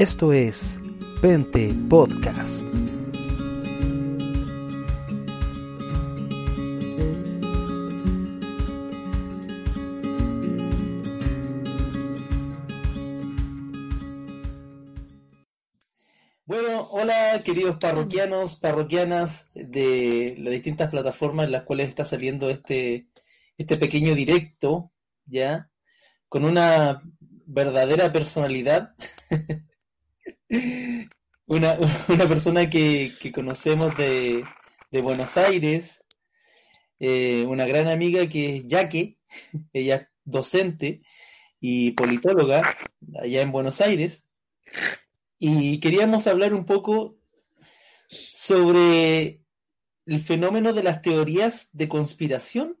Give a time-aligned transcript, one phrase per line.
[0.00, 0.78] Esto es
[1.20, 2.62] Pente Podcast.
[16.46, 23.10] Bueno, hola queridos parroquianos, parroquianas de las distintas plataformas en las cuales está saliendo este,
[23.58, 24.92] este pequeño directo,
[25.26, 25.70] ¿ya?
[26.30, 27.02] Con una
[27.44, 28.94] verdadera personalidad.
[31.46, 31.76] una,
[32.08, 34.44] una persona que, que conocemos de,
[34.90, 36.04] de Buenos Aires,
[36.98, 39.18] eh, una gran amiga que es Yaque,
[39.72, 41.02] ella es docente
[41.60, 42.76] y politóloga
[43.20, 44.28] allá en Buenos Aires.
[45.38, 47.18] Y queríamos hablar un poco
[48.30, 49.42] sobre
[50.06, 52.79] el fenómeno de las teorías de conspiración,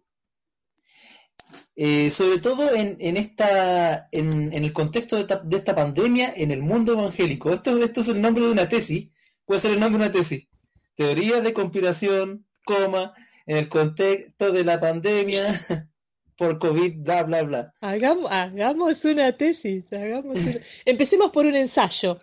[1.82, 6.30] eh, sobre todo en, en esta, en, en el contexto de esta, de esta pandemia
[6.36, 7.54] en el mundo evangélico.
[7.54, 9.08] Esto, esto es el nombre de una tesis,
[9.46, 10.46] puede ser el nombre de una tesis.
[10.94, 13.14] Teoría de conspiración, coma,
[13.46, 15.48] en el contexto de la pandemia
[16.36, 17.72] por COVID, bla, bla, bla.
[17.80, 22.20] Hagamos, hagamos una tesis, hagamos una- empecemos por un ensayo.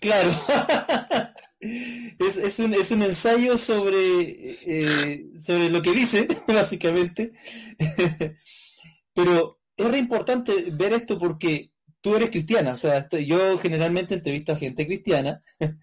[0.00, 0.30] Claro.
[2.18, 7.30] Es, es un, es un ensayo sobre, eh, sobre lo que dice, básicamente.
[9.14, 12.72] Pero es re importante ver esto porque tú eres cristiana.
[12.72, 15.42] O sea, esto- yo generalmente entrevisto a gente cristiana.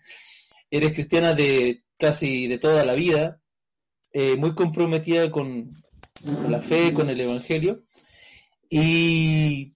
[0.71, 3.41] Eres cristiana de casi de toda la vida,
[4.13, 5.81] eh, muy comprometida con,
[6.23, 7.85] con la fe, con el evangelio.
[8.69, 9.73] Y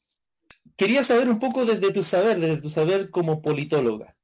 [0.77, 4.15] quería saber un poco desde tu saber, desde tu saber como politóloga.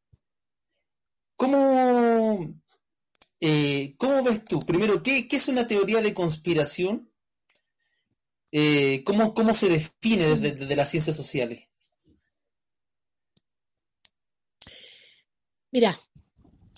[1.36, 2.54] ¿Cómo,
[3.40, 4.60] eh, cómo ves tú?
[4.60, 7.09] Primero, ¿qué, qué es una teoría de conspiración?
[8.52, 11.68] Eh, ¿cómo, cómo se define desde, desde las ciencias sociales?
[15.72, 16.00] Mira,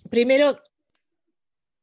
[0.09, 0.59] primero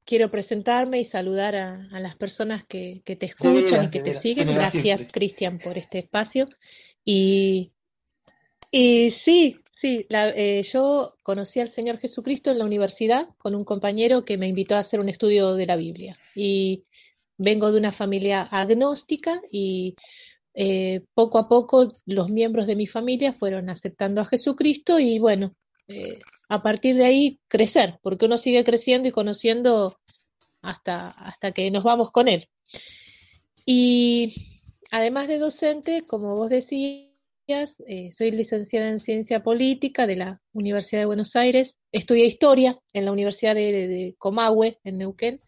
[0.05, 4.01] quiero presentarme y saludar a, a las personas que, que te escuchan veras, y que
[4.01, 4.55] te siguen.
[4.55, 5.13] Gracias.
[5.13, 6.49] Cristian, por este espacio.
[7.05, 7.73] Y,
[8.71, 13.65] y sí, sí, la- eh, yo conocí al Señor Jesucristo en la universidad con un
[13.65, 16.19] compañero que me invitó a hacer un estudio de la Biblia.
[16.35, 16.85] Y
[17.39, 19.95] vengo de una familia agnóstica y
[20.55, 25.55] eh, poco a poco los miembros de mi familia fueron aceptando a Jesucristo y bueno,
[25.87, 26.19] eh,
[26.49, 29.97] a partir de ahí crecer, porque uno sigue creciendo y conociendo
[30.63, 32.49] hasta, hasta que nos vamos con él.
[33.65, 34.35] Y
[34.91, 37.07] además de docente, como vos decías,
[37.87, 43.05] eh, soy licenciada en Ciencia Política de la Universidad de Buenos Aires, estudié Historia en
[43.05, 45.41] la Universidad de, de- de Comahue, en Neuquén,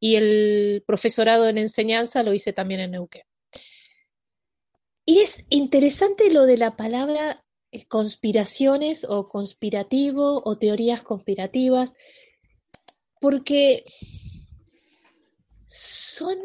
[0.00, 3.24] y el profesorado en enseñanza lo hice también en Neuquén.
[5.04, 11.94] Y es interesante lo de la palabra eh, conspiraciones o conspirativo o teorías conspirativas,
[13.20, 13.84] porque
[15.66, 16.38] son,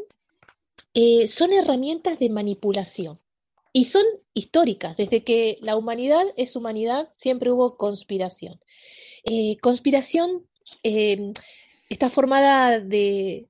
[0.93, 3.19] eh, son herramientas de manipulación
[3.71, 4.97] y son históricas.
[4.97, 8.59] Desde que la humanidad es humanidad, siempre hubo conspiración.
[9.23, 10.45] Eh, conspiración
[11.89, 13.47] está formada de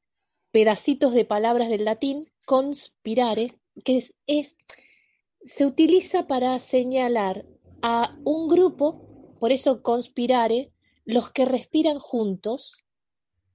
[0.51, 4.55] pedacitos de palabras del latín, conspirare, que es, es
[5.45, 7.45] se utiliza para señalar
[7.81, 10.71] a un grupo, por eso conspirare,
[11.05, 12.83] los que respiran juntos,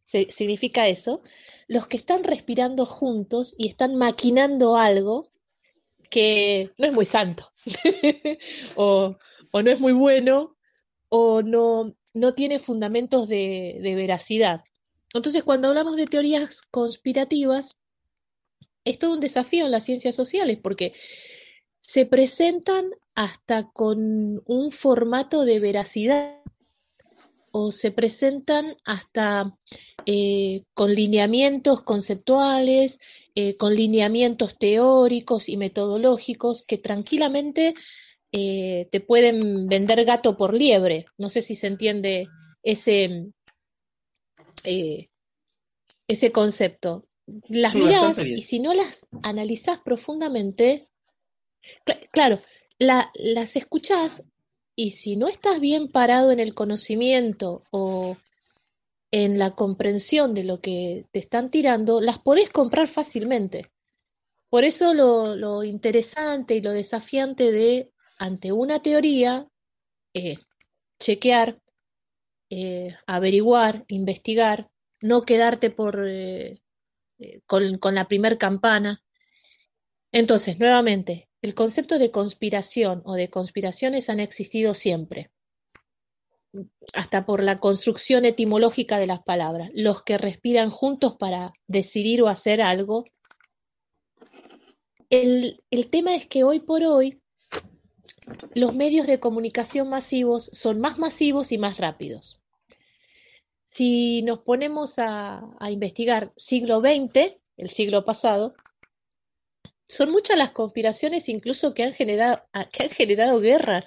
[0.04, 1.22] significa eso,
[1.66, 5.30] los que están respirando juntos y están maquinando algo
[6.10, 7.50] que no es muy santo,
[8.76, 9.16] o,
[9.52, 10.56] no es muy bueno,
[11.08, 14.62] o no, no tiene fundamentos de veracidad.
[15.14, 17.76] Entonces, cuando hablamos de teorías conspirativas,
[18.84, 20.94] es todo un desafío en las ciencias sociales, porque
[21.80, 26.40] se presentan hasta con un formato de veracidad
[27.52, 29.56] o se presentan hasta
[30.06, 33.00] eh, con lineamientos conceptuales,
[33.34, 37.74] eh, con lineamientos teóricos y metodológicos que tranquilamente
[38.32, 41.06] eh, te pueden vender gato por liebre.
[41.18, 42.28] No sé si se entiende
[42.62, 43.26] ese,
[44.64, 45.08] eh,
[46.08, 47.06] ese concepto.
[47.50, 50.84] Las Sí, mirás y si no las analizás profundamente,
[51.84, 52.38] Cla- Claro,
[52.78, 54.22] la- las escuchás
[54.74, 58.16] y si no estás bien parado en el conocimiento o
[59.12, 63.70] en la comprensión de lo que te están tirando, las podés comprar fácilmente.
[64.48, 69.46] Por eso lo, lo interesante y lo desafiante de, ante una teoría,
[70.14, 70.38] eh,
[70.98, 71.58] chequear,
[72.50, 74.68] eh, averiguar, investigar,
[75.00, 76.60] no quedarte por, eh,
[77.20, 79.04] eh, con, la primer campana.
[80.10, 85.30] Entonces, nuevamente, el concepto de conspiración o de conspiraciones han existido siempre.
[86.94, 92.28] hasta por la construcción etimológica de las palabras, los que respiran juntos para decidir o
[92.28, 93.04] hacer algo.
[95.10, 97.20] El, el tema es que hoy por hoy
[98.54, 102.39] los medios de comunicación masivos son más masivos y más rápidos.
[103.72, 108.54] Si nos ponemos a, investigar siglo XX, el siglo pasado,
[109.88, 113.84] son muchas las conspiraciones incluso que han generado, que han generado guerras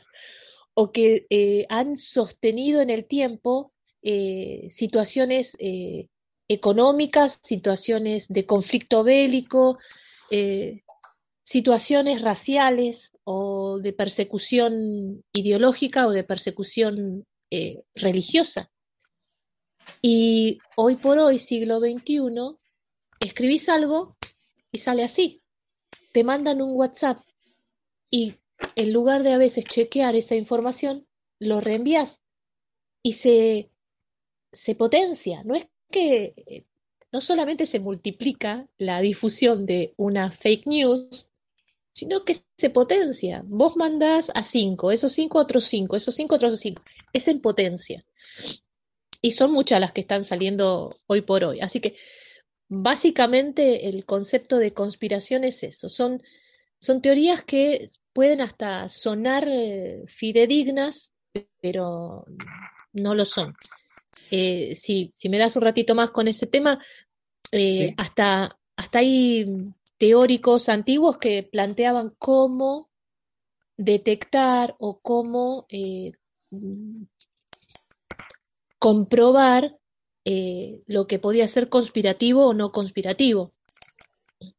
[0.73, 6.07] o que eh, han sostenido en el tiempo eh, situaciones eh,
[6.47, 9.79] económicas, situaciones de conflicto bélico,
[11.43, 17.25] situaciones raciales o de persecución ideológica o de persecución
[17.93, 18.72] religiosa.
[20.01, 22.57] Y hoy por hoy, siglo XXI,
[23.19, 24.15] escribís algo
[24.71, 25.41] y sale así.
[26.11, 27.17] Te mandan un WhatsApp
[28.09, 28.35] y
[28.75, 31.07] en lugar de a veces chequear esa información,
[31.39, 32.19] lo reenvías
[33.01, 33.69] y se,
[34.51, 35.43] se potencia.
[35.43, 36.65] No es que eh,
[37.11, 41.27] no solamente se multiplica la difusión de una fake news,
[41.93, 43.43] sino que se potencia.
[43.45, 46.81] Vos mandás a cinco, esos cinco otros cinco, esos cinco otros cinco.
[47.13, 48.03] Es en potencia.
[49.25, 51.61] Y son muchas las que están saliendo hoy por hoy.
[51.61, 51.95] Así que
[52.67, 55.87] básicamente el concepto de conspiración es eso.
[55.87, 56.21] Son,
[56.81, 61.13] son teorías que pueden hasta sonar eh, fidedignas,
[61.61, 62.25] pero
[62.91, 63.55] no lo son.
[64.29, 66.83] Eh, si, si, me das un ratito más con ese tema,
[67.53, 69.45] eh, hasta, hasta hay
[69.97, 72.89] teóricos antiguos que planteaban cómo
[73.77, 75.65] detectar o cómo
[78.83, 79.77] comprobar
[80.25, 83.53] lo que podía ser conspirativo o no conspirativo.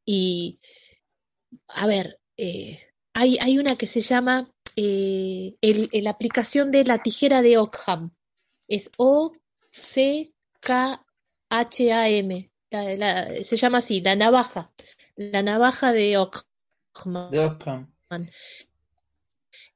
[0.06, 0.60] Y,
[1.68, 2.18] a ver,
[3.12, 5.56] hay, hay una que se llama eh,
[5.92, 8.12] la aplicación de la tijera de Ockham.
[8.66, 9.40] Es O-C-K-H-A-M.
[12.70, 14.72] se llama así, la navaja.
[15.16, 17.30] La navaja de Ockham.
[17.30, 17.92] De Ockham.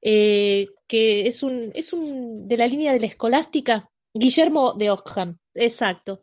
[0.00, 3.90] Eh, que es un, es un de la línea de la escolástica.
[4.14, 6.20] Guillermo de Ockham, exacto.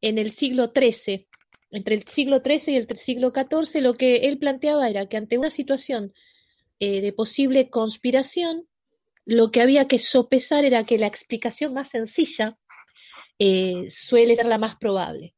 [0.00, 1.28] En el siglo XIII,
[1.70, 5.38] entre el siglo XIII y el siglo XIV, lo que él planteaba era que ante
[5.38, 6.12] una situación
[6.80, 8.66] eh, de posible conspiración,
[9.24, 12.58] lo que había que sopesar era que la explicación más sencilla
[13.38, 15.34] eh, suele ser la más probable.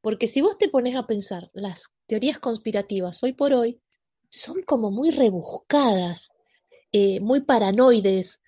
[0.00, 3.80] Porque si vos te pones a pensar, las teorías conspirativas hoy por hoy
[4.30, 6.30] son como muy rebuscadas,
[6.92, 8.40] eh, muy paranoides,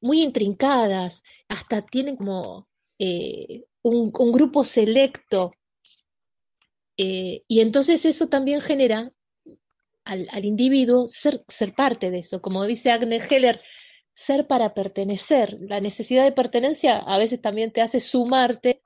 [0.00, 2.66] muy intrincadas, hasta tienen como
[2.98, 3.64] un,
[4.12, 5.52] un, grupo selecto.
[6.96, 9.12] y entonces eso también genera
[10.08, 12.40] al, individuo ser, ser parte de eso.
[12.40, 13.60] Como dice Agnes Heller,
[14.14, 15.58] ser para pertenecer.
[15.60, 18.80] La necesidad de pertenencia a veces también te hace sumarte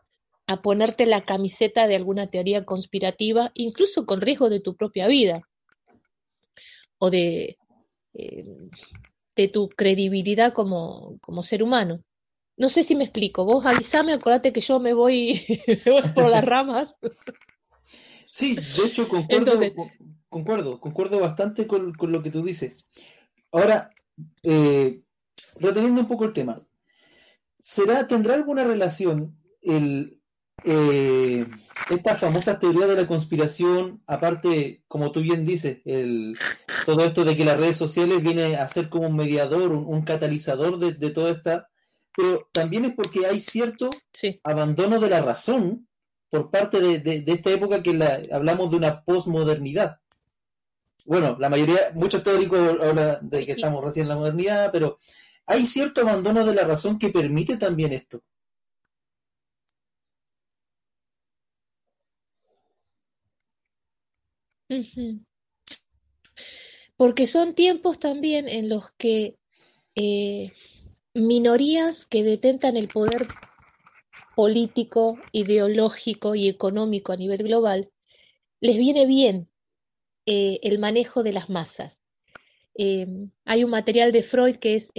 [0.47, 5.43] a ponerte la camiseta de alguna teoría conspirativa, incluso con riesgo de tu propia vida
[6.99, 7.57] o de,
[8.15, 8.45] eh,
[9.37, 12.03] de tu credibilidad como, como, ser humano.
[12.57, 13.45] No sé si me explico.
[13.45, 15.45] Vos avisame, acordate que yo me voy,
[16.15, 16.95] por las ramas.
[18.29, 19.61] Sí, de hecho concuerdo,
[20.29, 22.85] concuerdo, concuerdo bastante con, lo que tú dices.
[23.51, 23.91] Ahora,
[24.43, 25.03] eh,
[25.57, 26.59] reteniendo un poco el tema,
[27.61, 30.22] ¿será, tendrá alguna relación el,
[30.65, 31.47] eh,
[31.91, 36.39] esta famosa teoría de la conspiración, aparte, como tú bien dices, el,
[36.87, 40.79] todo esto de que las redes sociales viene a ser como un mediador, un, catalizador
[40.79, 41.69] de, de toda esta,
[42.17, 43.91] pero también es porque hay cierto
[44.45, 45.89] abandono de la razón
[46.31, 49.99] por parte de, de, esta época que la, hablamos de una posmodernidad.
[51.05, 54.99] Bueno, la mayoría, muchos teóricos hablan de que estamos recién en la modernidad, pero
[55.47, 58.23] hay cierto abandono de la razón que permite también esto.
[66.97, 69.37] Porque son tiempos también en los que
[69.95, 70.53] eh,
[71.15, 73.29] minorías que detentan el poder
[74.35, 77.91] político, ideológico y económico a nivel global,
[78.61, 79.49] les viene bien
[80.27, 81.99] eh, el manejo de las masas.
[82.75, 83.07] Eh,
[83.45, 84.93] hay un material de Freud que es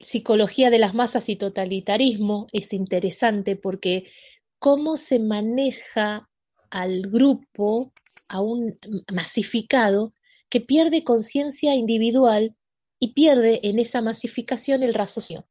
[0.00, 2.46] Psicología de las masas y totalitarismo.
[2.52, 4.10] Es interesante porque
[4.58, 6.28] cómo se maneja
[6.70, 7.92] al grupo,
[8.30, 8.78] a un
[9.12, 10.14] masificado,
[10.48, 12.56] que pierde conciencia individual
[12.98, 15.46] y pierde en esa masificación el raciocinio.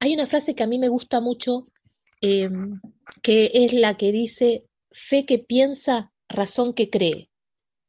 [0.00, 1.68] Hay una frase que a mí me gusta mucho,
[2.20, 7.28] que es la que dice, fe que piensa, razón que cree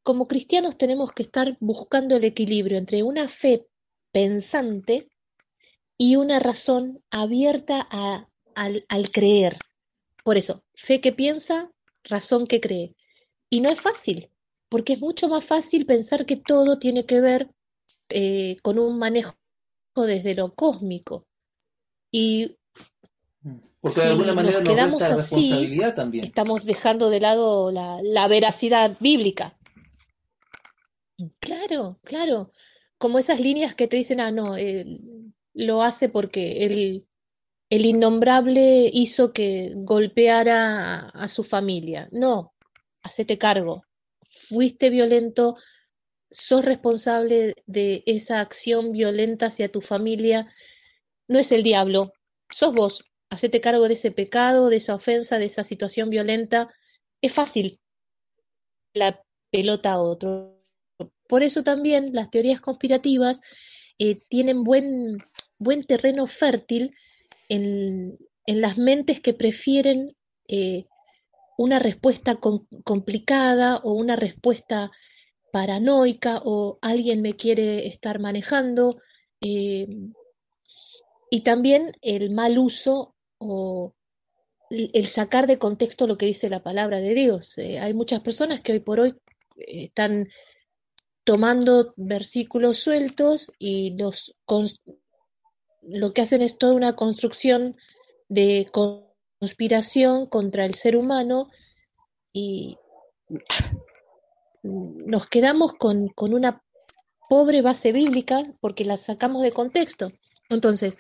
[0.06, 3.65] como cristianos tenemos que estar buscando el equilibrio entre una fe
[4.12, 5.10] pensante
[5.98, 9.58] y una razón abierta al, al creer.
[10.24, 11.72] Por eso, fe que piensa,
[12.04, 12.94] razón que cree.
[13.50, 14.30] Y no es fácil,
[14.70, 17.50] porque es mucho más fácil pensar que todo tiene que ver
[18.10, 19.36] eh, con un manejo
[19.96, 21.28] desde lo cósmico.
[22.12, 22.58] Y
[23.86, 26.25] porque de alguna manera nos quedamos así, responsabilidad también.
[26.25, 29.56] Estamos dejando de lado la, veracidad bíblica.
[31.40, 32.52] Claro, claro.
[32.98, 34.56] Como esas líneas que te dicen, ah, no,
[35.54, 37.06] lo hace porque el,
[37.70, 42.10] el innombrable hizo que golpeara a, a su familia.
[42.12, 42.55] No,
[43.06, 43.86] hacete cargo.
[44.50, 45.56] Fuiste violento,
[46.30, 50.52] sos responsable de esa acción violenta hacia tu familia,
[51.28, 52.14] no es el diablo,
[52.50, 53.06] sos vos.
[53.30, 56.70] Hacete cargo de ese pecado, de esa ofensa, de esa situación violenta.
[57.22, 57.80] Es fácil
[58.94, 59.22] la
[59.52, 60.62] pelota a otro.
[61.28, 63.42] Por eso también las teorías conspirativas
[63.98, 65.18] eh, tienen buen,
[65.58, 66.96] buen terreno fértil
[67.50, 70.16] en, en, las mentes que prefieren
[70.48, 70.86] eh,
[71.58, 72.40] una respuesta
[72.84, 74.92] complicada o una respuesta
[75.52, 78.98] paranoica o alguien me quiere estar manejando.
[79.42, 79.88] Eh,
[81.30, 83.94] y también el mal uso o
[84.70, 87.58] el sacar de contexto lo que dice la palabra de Dios.
[87.58, 89.16] Eh, hay muchas personas que hoy por hoy
[89.58, 90.28] eh, están
[91.24, 94.36] tomando versículos sueltos y los
[95.82, 97.78] lo que hacen es toda una construcción
[98.28, 98.68] de
[99.39, 101.50] conspiración contra el ser humano
[102.34, 102.77] y
[104.63, 106.63] nos quedamos con, con una
[107.30, 110.12] pobre base bíblica porque la sacamos de contexto.
[110.50, 110.98] Entonces,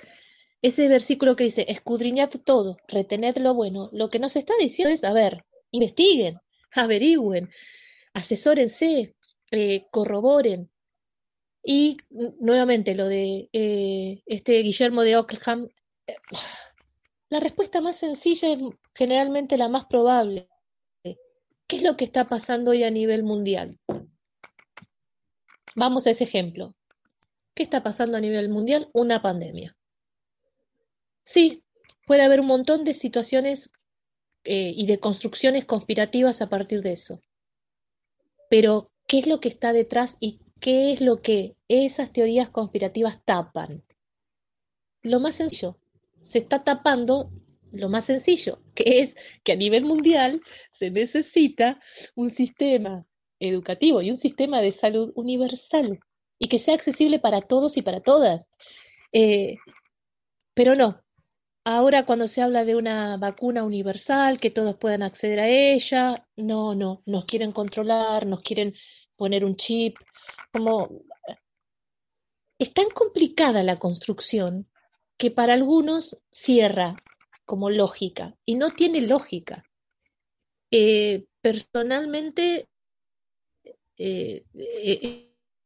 [0.61, 5.03] ese versículo que dice, escudriñad todo, retened lo bueno, lo que nos está diciendo es,
[5.03, 6.39] a ver, investiguen,
[6.71, 7.49] averigüen,
[8.13, 9.15] asesórense,
[9.51, 10.69] eh, corroboren.
[11.63, 15.67] Y nuevamente lo de eh, este Guillermo de Ockham,
[16.07, 16.15] eh,
[17.35, 18.59] la respuesta más sencilla es
[18.93, 20.47] generalmente la más probable.
[21.03, 23.77] ¿Qué es lo que está pasando hoy a nivel mundial?
[25.75, 26.75] Vamos a ese ejemplo.
[27.53, 28.89] ¿Qué está pasando a nivel mundial?
[28.93, 29.75] Una pandemia.
[31.25, 31.65] Sí,
[32.07, 33.69] puede haber un montón de situaciones
[34.45, 37.19] eh, y de construcciones conspirativas a partir de eso.
[38.49, 43.21] Pero, ¿qué es lo que está detrás y qué es lo que esas teorías conspirativas
[43.25, 43.83] tapan?
[45.01, 45.77] Lo más sencillo,
[46.25, 47.31] se está tapando
[47.71, 50.41] lo más sencillo, que es que a nivel mundial
[50.79, 51.79] se necesita
[52.15, 53.05] un sistema
[53.39, 55.99] educativo y un sistema de salud universal
[56.39, 58.45] y que sea accesible para todos y para todas.
[59.13, 59.57] Eh,
[60.53, 61.01] pero no,
[61.63, 66.75] ahora cuando se habla de una vacuna universal, que todos puedan acceder a ella, no,
[66.75, 68.73] no, nos quieren controlar, nos quieren
[69.15, 69.97] poner un chip,
[70.51, 70.89] como
[72.57, 74.67] es tan complicada la construcción
[75.17, 76.95] que para algunos cierra
[77.45, 79.63] como lógica y no tiene lógica.
[80.71, 82.67] Eh, personalmente
[83.97, 84.43] eh,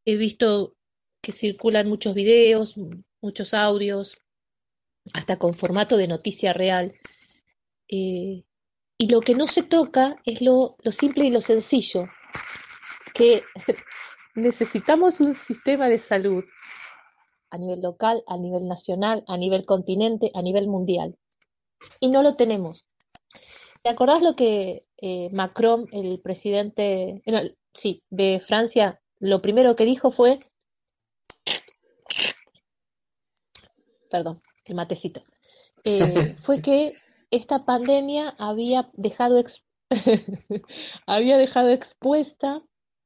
[0.06, 0.76] he visto
[1.22, 2.76] que circulan muchos videos,
[3.22, 4.18] muchos audios,
[5.14, 6.94] hasta con formato de noticia real.
[7.88, 8.44] Eh,
[8.98, 12.08] y lo que no se toca es lo, lo simple y lo sencillo,
[13.14, 13.44] que
[14.36, 16.44] necesitamos un sistema de salud
[17.52, 21.18] a nivel local, a nivel nacional, a nivel continente, a nivel mundial
[22.00, 22.88] y no lo tenemos.
[23.82, 27.22] ¿Te acordás lo que eh, Macron, el presidente
[27.74, 30.40] sí, de Francia, lo primero que dijo fue,
[34.10, 35.24] perdón, el matecito,
[35.86, 36.02] eh,
[36.44, 36.94] fue que
[37.32, 39.42] esta pandemia había dejado,
[41.06, 42.62] había dejado expuesta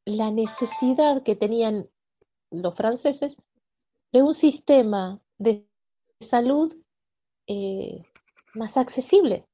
[0.05, 1.87] la necesidad que tenían
[2.51, 3.37] los franceses
[4.13, 5.65] de un sistema de
[6.21, 6.73] salud
[7.47, 8.03] eh,
[8.53, 9.45] más accesible.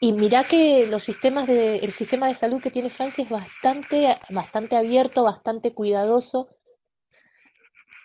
[0.00, 4.18] Y mira que los sistemas de, el sistema de salud que tiene Francia es bastante,
[4.30, 6.48] bastante abierto, bastante cuidadoso.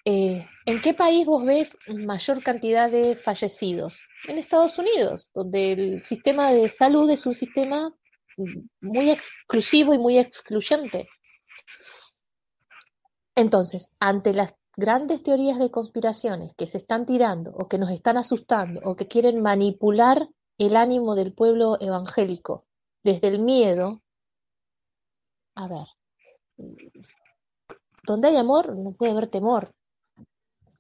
[0.05, 3.99] Eh, ¿En qué país vos ves mayor cantidad de fallecidos?
[4.27, 7.93] En Estados Unidos, donde el sistema de salud es un sistema
[8.81, 11.07] muy exclusivo y muy excluyente.
[13.35, 18.17] Entonces, ante las grandes teorías de conspiraciones que se están tirando o que nos están
[18.17, 22.65] asustando o que quieren manipular el ánimo del pueblo evangélico
[23.03, 24.01] desde el miedo,
[25.55, 25.87] a ver,
[28.05, 29.73] donde hay amor no puede haber temor.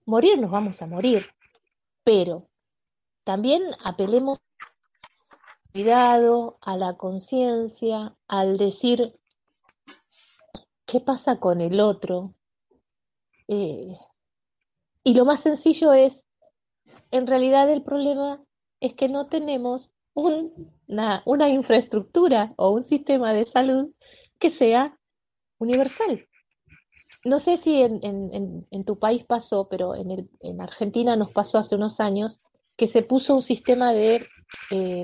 [0.05, 1.25] Morir nos vamos a morir,
[2.03, 2.47] pero
[3.23, 4.39] también apelemos
[5.71, 9.17] cuidado, a la conciencia, al decir,
[10.85, 12.33] ¿qué pasa con el otro?
[13.47, 13.95] Eh,
[15.03, 16.23] y lo más sencillo es
[17.11, 18.41] en realidad el problema
[18.79, 23.91] es que no tenemos una, infraestructura o un sistema de salud
[24.39, 24.97] que sea
[25.59, 26.27] universal.
[27.23, 31.75] No sé si en, tu país pasó, pero en, el, en Argentina nos pasó hace
[31.75, 32.39] unos años
[32.77, 34.27] que se puso un sistema de
[34.71, 35.03] eh,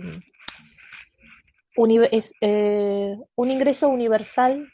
[2.42, 4.68] eh, un ingreso universal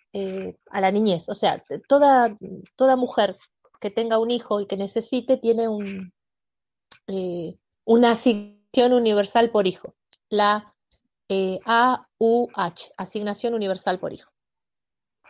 [0.69, 1.27] a la niñez.
[1.27, 3.37] O sea, toda mujer
[3.83, 6.13] que tenga un hijo y que necesite tiene un,
[7.83, 9.93] una asignación universal por hijo.
[10.29, 10.73] La
[11.29, 14.31] AUH, asignación universal por hijo.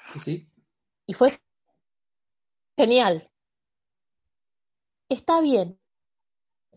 [0.09, 0.47] Sí, sí.
[1.07, 1.41] Y fue
[2.77, 3.27] genial.
[5.09, 5.79] Está bien.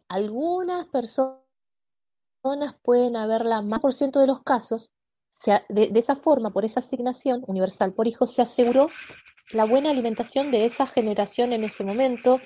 [0.08, 1.44] Algunas personas
[2.80, 4.90] pueden haberla, más por ciento de los casos,
[5.44, 8.88] de, de, esa forma, por esa asignación universal por hijo, se aseguró
[9.50, 12.40] la buena alimentación de esa generación en ese momento,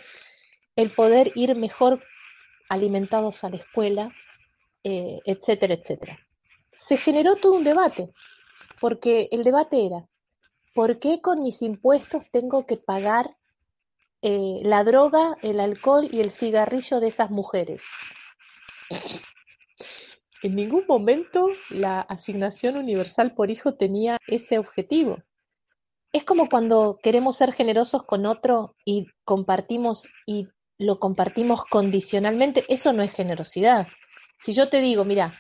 [0.76, 2.02] el poder ir mejor
[2.69, 4.12] alimentados a la escuela,
[4.85, 6.19] eh, etcétera, etcétera.
[6.88, 8.11] Se generó todo un debate,
[8.80, 10.07] porque el debate era,
[10.75, 13.37] ¿por qué con mis impuestos tengo que pagar
[14.23, 17.83] eh, la droga, el alcohol y el cigarrillo de esas mujeres?
[20.42, 25.19] En ningún momento la asignación universal por hijo tenía ese objetivo.
[26.12, 30.49] Es como cuando queremos ser generosos con otro y compartimos y
[30.79, 33.87] lo compartimos condicionalmente, eso no es generosidad.
[34.43, 35.38] Si yo te digo, mira,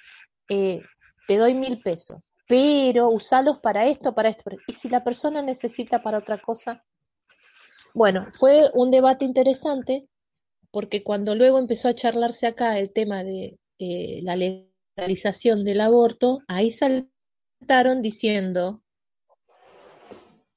[0.48, 0.82] eh,
[1.26, 6.02] te doy mil pesos, pero usalos para esto, para esto, y si la persona necesita
[6.02, 6.84] para otra cosa,
[7.94, 10.06] bueno, fue un debate interesante
[10.70, 16.40] porque cuando luego empezó a charlarse acá el tema de eh, la legalización del aborto,
[16.46, 18.82] ahí saltaron diciendo,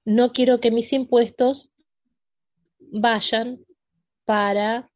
[0.06, 1.72] no quiero que mis impuestos
[2.80, 3.60] vayan
[4.26, 4.90] para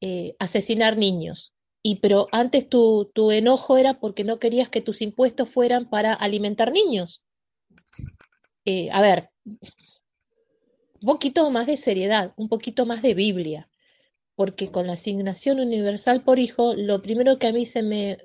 [0.00, 1.54] eh, asesinar niños.
[1.82, 6.14] Y pero antes tu, tu enojo era porque no querías que tus impuestos fueran para
[6.14, 7.24] alimentar niños.
[8.64, 13.68] Eh, a ver, un poquito más de seriedad, un poquito más de Biblia,
[14.36, 18.18] porque con la asignación universal por hijo, lo primero que a mí se me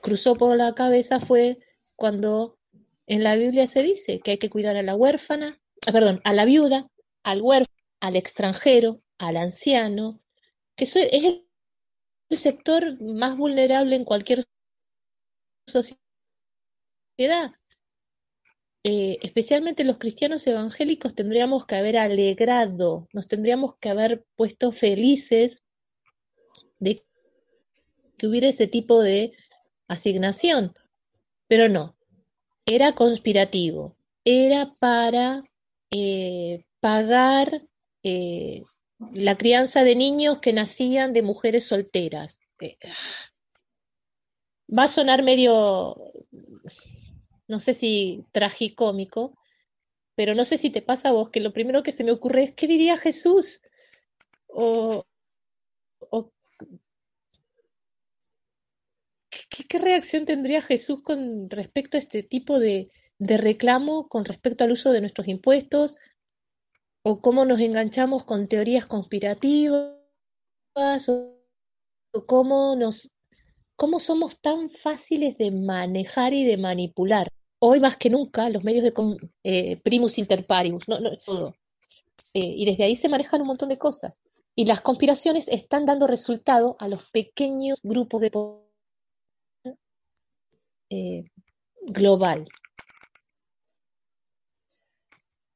[0.00, 1.58] cruzó por la cabeza fue
[1.94, 2.58] cuando
[3.06, 6.32] en la Biblia se dice que hay que cuidar a la huérfana, ah, perdón, a
[6.32, 6.88] la viuda,
[7.22, 10.20] al huérfano, al extranjero, al anciano,
[10.76, 11.44] que es el
[12.36, 14.44] sector más vulnerable en cualquier
[15.66, 15.98] sociedad.
[18.88, 25.64] Eh, especialmente los cristianos evangélicos tendríamos que haber alegrado, nos tendríamos que haber puesto felices
[26.78, 27.04] de
[28.16, 29.32] que hubiera ese tipo de
[29.88, 30.72] asignación,
[31.48, 31.95] pero no,
[32.66, 35.44] era conspirativo, era para
[35.92, 37.62] eh, pagar
[38.02, 38.64] eh,
[39.12, 42.40] la crianza de niños que nacían de mujeres solteras.
[42.60, 42.76] Eh,
[44.68, 45.96] va a sonar medio,
[47.46, 49.38] no sé si tragicómico,
[50.16, 52.44] pero no sé si te pasa a vos que lo primero que se me ocurre
[52.44, 53.60] es, ¿qué diría Jesús?
[54.48, 55.06] O,
[59.48, 64.92] ¿qué, reacción tendría Jesús con respecto a este tipo de, reclamo, con respecto al uso
[64.92, 65.96] de nuestros impuestos,
[67.02, 69.94] o cómo nos enganchamos con teorías conspirativas,
[71.08, 71.36] o,
[72.26, 73.12] cómo nos
[73.76, 77.28] cómo somos tan fáciles de manejar y de manipular.
[77.58, 78.94] Hoy más que nunca los medios de
[79.44, 81.54] eh, primus inter paribus, no, no, todo.
[82.32, 84.18] Eh, y desde ahí se manejan un montón de cosas.
[84.54, 88.65] Y las conspiraciones están dando resultado a los pequeños grupos de poder
[90.90, 91.24] eh,
[91.88, 92.48] global.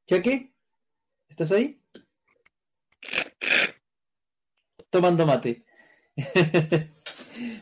[0.07, 0.53] qué?
[1.29, 1.81] ¿Estás ahí?
[4.91, 5.65] Tomando mate.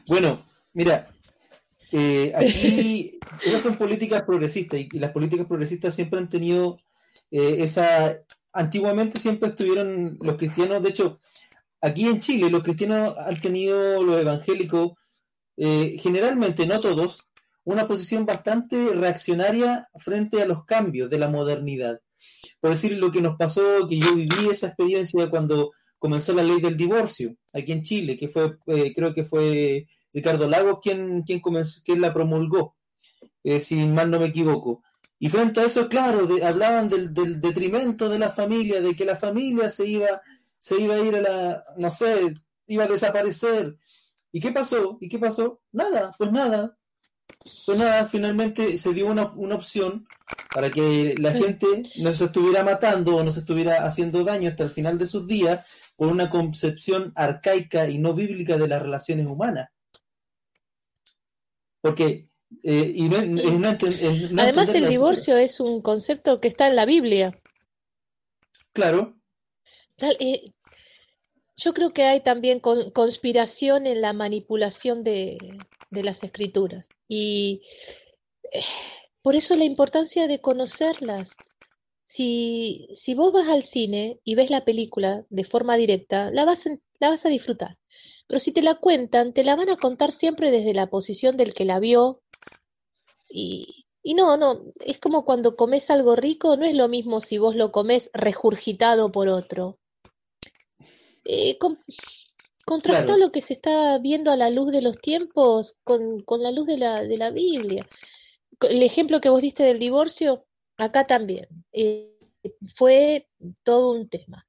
[0.07, 1.11] bueno, mira,
[1.93, 6.79] eh, aquí esas son políticas progresistas y, las políticas progresistas siempre han tenido
[7.31, 8.19] eh, esa...
[8.51, 11.21] Antiguamente siempre estuvieron los cristianos, de hecho,
[11.83, 14.93] aquí en Chile los cristianos han tenido, los evangélicos,
[15.57, 17.28] eh, generalmente, no todos,
[17.73, 22.01] una posición bastante reaccionaria frente a los cambios de la modernidad
[22.61, 26.61] por decir lo que nos pasó, que yo viví esa experiencia cuando comenzó la ley
[26.61, 31.41] del divorcio aquí en Chile, que fue, eh, creo que fue Ricardo Lagos quien, quien,
[31.41, 32.77] comenzó, quien la promulgó,
[33.45, 34.83] eh, si mal no me equivoco.
[35.21, 39.17] Y frente a eso, claro, hablaban del, del, detrimento de la familia, de que la
[39.17, 40.21] familia se iba,
[40.59, 42.35] se iba a ir a la, no sé,
[42.69, 43.77] iba a desaparecer.
[44.31, 44.99] ¿Y qué pasó?
[45.01, 45.61] ¿Y qué pasó?
[45.73, 46.77] Nada, pues nada.
[47.67, 50.07] Pues nada, finalmente se dio una, una opción
[50.55, 54.65] para que la gente no se estuviera matando o no se estuviera haciendo daño hasta
[54.65, 59.27] el final de sus días, por una concepción arcaica y no bíblica de las relaciones
[59.27, 59.69] humanas.
[61.81, 62.29] Porque,
[62.63, 67.39] eh, y no, no, Además, el divorcio es un concepto que está en la Biblia.
[68.73, 69.17] Claro.
[70.21, 70.53] Eh,
[71.57, 75.37] yo creo que hay también conspiración en la manipulación de,
[75.91, 76.87] de las escrituras.
[77.09, 77.63] Y
[78.53, 78.63] eh,
[79.23, 81.31] por eso la importancia de conocerlas.
[82.07, 86.65] Si, si vos vas al cine y ves la película de forma directa, la vas,
[87.01, 87.77] la vas a disfrutar.
[88.27, 91.55] Pero si te la cuentan, te la van a contar siempre desde la posición del
[91.55, 92.21] que la vio.
[93.29, 97.39] Y, y no, no, es como cuando comes algo rico, no es lo mismo si
[97.39, 99.79] vos lo comes regurgitado por otro.
[101.25, 101.59] Eh,
[102.69, 106.51] Contrasta lo que se está viendo a la luz de los tiempos con, con la
[106.51, 107.89] luz de la, de la Biblia.
[108.61, 110.45] El ejemplo que vos diste del divorcio,
[110.77, 111.47] acá también.
[111.73, 112.13] Eh,
[112.75, 113.27] fue
[113.63, 114.47] todo un tema.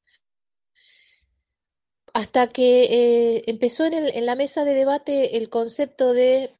[2.13, 6.53] Hasta que eh, empezó en, el, en, la mesa de debate el concepto de,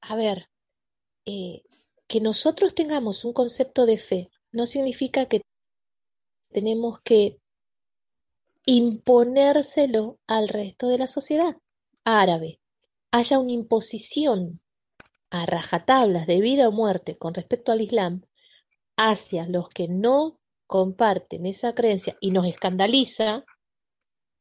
[0.00, 0.48] a ver,
[1.26, 1.62] eh,
[2.08, 5.42] que nosotros tengamos un concepto de fe no significa que
[6.50, 7.41] tenemos que
[8.66, 11.56] imponérselo al resto de la sociedad
[12.04, 12.60] árabe,
[13.10, 14.60] haya una imposición
[15.30, 18.22] a rajatablas de vida o muerte con respecto al Islam
[18.96, 23.44] hacia los que no comparten esa creencia y nos escandaliza,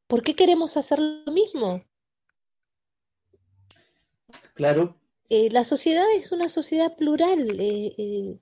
[0.07, 1.83] ¿por qué queremos hacer lo mismo?
[4.53, 4.97] Claro.
[5.29, 8.39] Eh, la sociedad es una sociedad plural, eh, eh,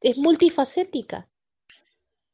[0.00, 1.28] es multifacética.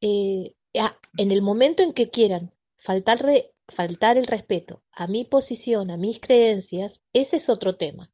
[0.01, 3.25] Eh, en el momento en que quieran faltar,
[3.69, 8.11] faltar el respeto a mi posición, a mis creencias, ese es otro tema.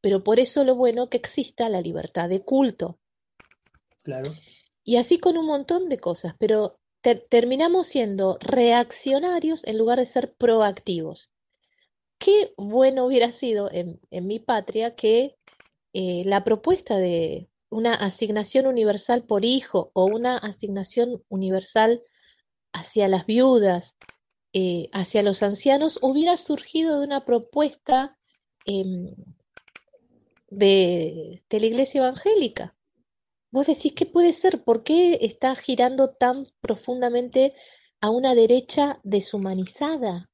[0.00, 2.98] Pero por eso lo bueno que exista la libertad de culto.
[4.02, 4.34] Claro.
[4.82, 6.78] Y así con un montón de cosas, pero
[7.28, 11.30] terminamos siendo reaccionarios en lugar de ser proactivos.
[12.18, 15.36] Qué bueno hubiera sido en, en mi patria que
[15.92, 22.02] eh, la propuesta de, una asignación universal por hijo o una asignación universal
[22.72, 23.96] hacia las viudas,
[24.52, 28.18] eh, hacia los ancianos, hubiera surgido de una propuesta
[28.66, 29.14] em,
[30.50, 32.74] de, de la iglesia evangélica.
[33.52, 34.62] Vos decís, ¿qué puede ser?
[34.62, 37.54] ¿Por qué está girando tan profundamente
[38.00, 40.30] a una derecha deshumanizada?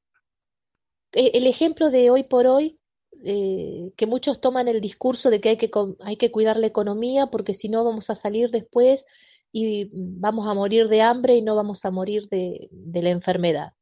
[1.13, 2.79] E, el ejemplo de hoy por hoy
[3.27, 5.69] eh, que muchos toman el discurso de que hay, que
[6.01, 9.05] hay que cuidar la economía porque si no vamos a salir después
[9.51, 13.73] y vamos a morir de hambre y no vamos a morir de, la enfermedad.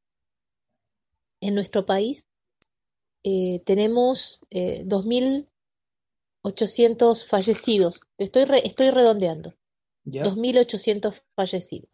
[1.40, 2.24] En nuestro país
[3.22, 8.00] eh, tenemos eh, 2.800 fallecidos.
[8.16, 9.52] Estoy, estoy redondeando.
[10.06, 11.90] 2.800 fallecidos.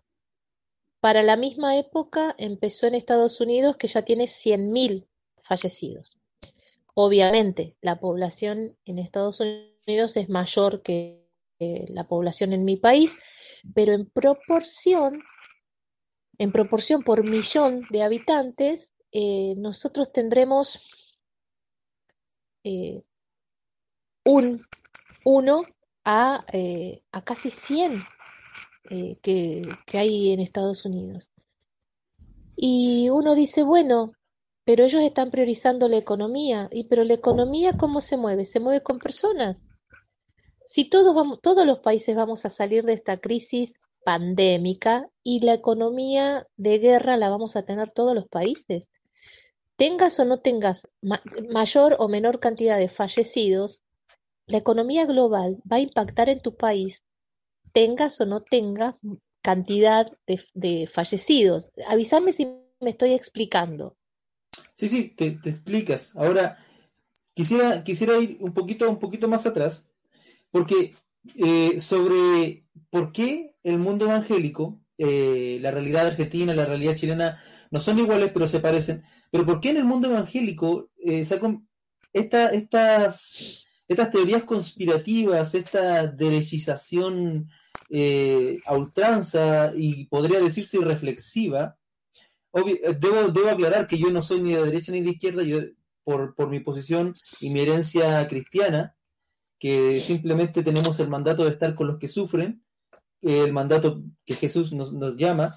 [1.01, 5.09] Para la misma época empezó en Estados Unidos que ya tiene 100.000
[5.43, 6.20] fallecidos.
[7.03, 11.25] Obviamente, la población en Estados Unidos es mayor que
[11.59, 13.17] la población en mi país,
[13.75, 15.23] pero en proporción,
[16.37, 20.79] en proporción por millón de habitantes, eh, nosotros tendremos
[22.65, 23.03] eh,
[24.27, 24.67] un
[25.25, 25.63] uno
[26.05, 28.05] a, eh, a casi 100
[29.23, 31.31] que, que hay en Estados Unidos.
[32.57, 34.13] Y uno dice, bueno,
[34.65, 36.69] pero ellos están priorizando la economía.
[36.73, 38.45] ¿Y pero la economía cómo se mueve?
[38.45, 39.59] Se mueve con personas.
[40.69, 43.73] Si todos, vamos, todos los países vamos a salir de esta crisis
[44.05, 48.89] pandémica y la economía de guerra la vamos a tener todos los países.
[49.77, 53.83] Tengas o no tengas mayor o menor cantidad de fallecidos,
[54.47, 57.03] la economía global va a impactar en tu país,
[57.73, 58.97] tengas o no tengas
[59.43, 61.71] cantidad de, de fallecidos.
[61.87, 62.47] Avísame si
[62.81, 63.97] me estoy explicando.
[64.81, 66.17] Sí, sí, te, explicas.
[66.17, 66.57] Ahora,
[67.35, 69.91] quisiera, quisiera ir un poquito, un poquito más atrás,
[70.51, 70.95] porque
[71.37, 77.39] eh, sobre por qué el mundo evangélico, eh, la realidad argentina, la realidad chilena,
[77.71, 79.03] no son iguales, pero se parecen.
[79.31, 81.21] Pero por qué en el mundo evangélico eh,
[82.13, 82.55] estas,
[83.87, 87.51] estas teorías conspirativas, esta derechización
[88.65, 91.77] a ultranza y podría decirse irreflexiva,
[92.55, 95.61] eh, debo, debo aclarar que yo no soy ni de derecha ni de izquierda, yo
[96.05, 98.97] por, por mi posición y mi herencia cristiana,
[99.59, 102.65] que simplemente tenemos el mandato de estar con los que sufren,
[103.21, 105.55] el mandato que Jesús nos, nos llama,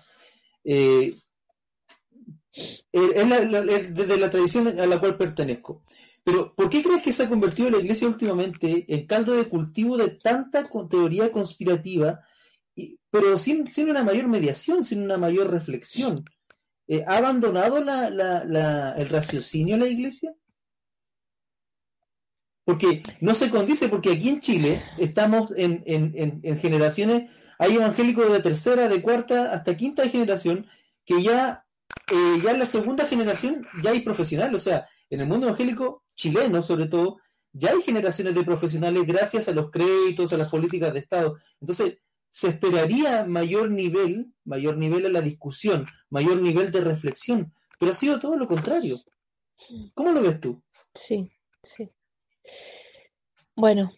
[0.64, 1.16] eh,
[2.92, 5.84] es desde la tradición a la cual pertenezco.
[6.24, 9.98] Pero, ¿por qué crees que se ha convertido la iglesia últimamente en caldo de cultivo
[9.98, 12.22] de tanta teoría conspirativa,
[12.76, 16.24] y, pero sin, sin una mayor mediación, sin una mayor reflexión?
[16.88, 20.34] Eh, ¿ha abandonado la, la, el raciocinio la iglesia?
[22.66, 28.32] Porque no se condice, porque aquí en Chile estamos en, en, en, generaciones, hay evangélicos
[28.32, 30.66] de tercera, de cuarta, hasta quinta generación,
[31.06, 31.66] que ya,
[32.10, 36.04] eh, ya en la segunda generación ya hay profesionales, o sea, en el mundo evangélico
[36.16, 37.20] chileno sobre todo,
[37.52, 41.38] ya hay generaciones de profesionales gracias a los créditos, a las políticas de Estado.
[41.62, 41.98] Entonces,
[42.34, 47.96] se esperaría mayor nivel, mayor nivel en la discusión, mayor nivel de reflexión, pero ha
[47.96, 49.02] sido todo lo contrario.
[49.94, 50.64] ¿Cómo lo ves tú?
[50.96, 51.30] Sí,
[51.62, 51.92] sí.
[53.56, 53.92] Bueno,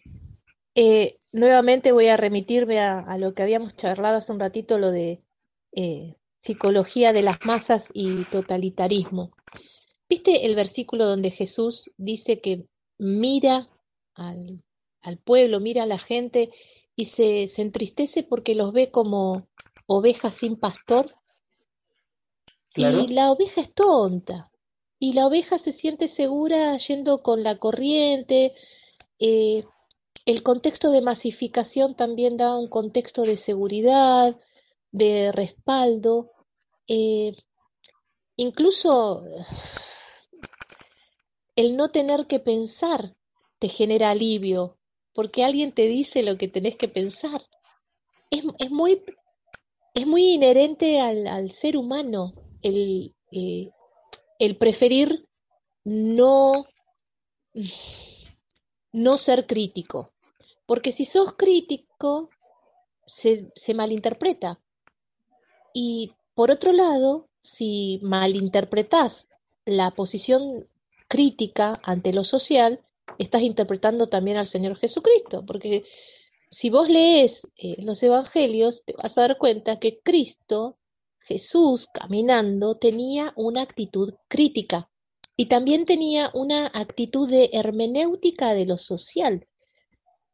[0.74, 5.22] eh, nuevamente voy a remitirme a, lo que habíamos charlado hace un ratito, lo de
[5.72, 9.30] eh, psicología de las masas y totalitarismo.
[10.10, 12.66] ¿Viste el versículo donde Jesús dice que
[12.98, 13.70] mira
[14.14, 14.62] al,
[15.00, 16.50] al pueblo, mira a la gente
[16.96, 19.46] y se, se entristece porque los ve como
[19.86, 21.14] ovejas sin pastor?
[22.74, 24.50] Y la oveja es tonta,
[24.98, 28.54] y la oveja se siente segura yendo con la corriente,
[29.18, 29.64] eh,
[30.24, 34.36] el contexto de masificación también da un contexto de seguridad,
[34.90, 36.32] de respaldo.
[36.88, 37.32] Eh,
[38.36, 39.24] incluso
[41.54, 43.14] el no tener que pensar
[43.58, 44.76] te genera alivio,
[45.16, 47.42] porque alguien te dice lo que tenés que pensar.
[48.30, 49.02] Es, es muy,
[49.94, 53.70] es muy inherente al, al ser humano el, eh,
[54.38, 55.26] el preferir
[55.84, 56.66] no
[58.92, 60.12] no ser crítico.
[60.66, 62.30] Porque si sos crítico,
[63.06, 64.60] se, se malinterpreta.
[65.72, 69.28] Y por otro lado, si malinterpretás
[69.64, 70.66] la posición
[71.08, 72.80] crítica ante lo social,
[73.18, 75.84] estás interpretando también al Señor Jesucristo, porque
[76.50, 80.78] si vos lees eh, los evangelios, te vas a dar cuenta que Cristo,
[81.20, 84.88] Jesús, caminando, tenía una actitud crítica.
[85.36, 89.46] Y también tenía una actitud de hermenéutica de lo social.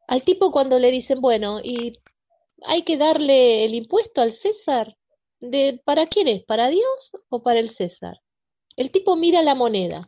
[0.07, 1.99] Al tipo cuando le dicen, bueno, y
[2.65, 4.97] hay que darle el impuesto al César,
[5.41, 6.45] de ¿para quién es?
[6.45, 8.21] ¿Para Dios o para el César?
[8.77, 10.07] El tipo mira la moneda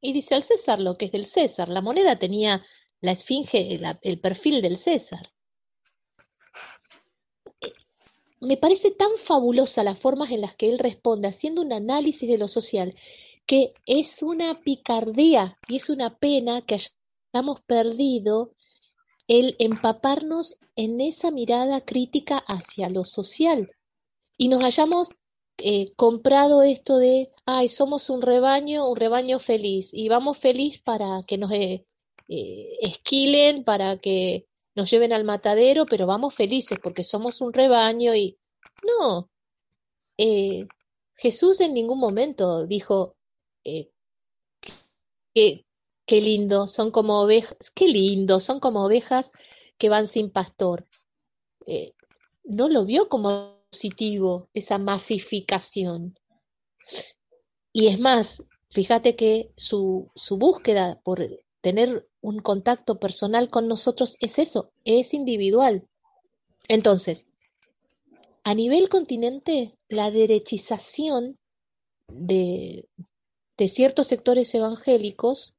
[0.00, 1.68] y dice al César lo que es del César.
[1.68, 2.64] La moneda tenía
[3.00, 5.30] la esfinge, el perfil del César.
[8.40, 12.38] Me parece tan fabulosa las formas en las que él responde, haciendo un análisis de
[12.38, 12.94] lo social,
[13.46, 16.78] que es una picardía y es una pena que
[17.32, 18.52] hayamos perdido
[19.26, 23.72] el empaparnos en esa mirada crítica hacia lo social
[24.36, 25.10] y nos hayamos
[25.60, 31.22] eh, comprado esto de, ay, somos un rebaño, un rebaño feliz y vamos feliz para
[31.26, 31.84] que nos eh,
[32.28, 38.14] eh, esquilen, para que nos lleven al matadero, pero vamos felices porque somos un rebaño
[38.14, 38.38] y
[38.84, 39.28] no.
[41.16, 43.16] Jesús en ningún momento dijo
[43.64, 43.90] que,
[46.06, 49.30] qué lindo, son como ovejas, qué lindo, son como ovejas
[49.78, 50.86] que van sin pastor.
[52.44, 56.18] No lo vio como positivo esa masificación.
[57.72, 61.26] Y es más, fíjate que su, su búsqueda por
[61.60, 65.86] tener un contacto personal con nosotros es eso, es individual.
[66.68, 67.26] Entonces,
[68.44, 71.38] a nivel continente, la derechización
[72.08, 72.88] de,
[73.58, 75.54] de ciertos sectores evangélicos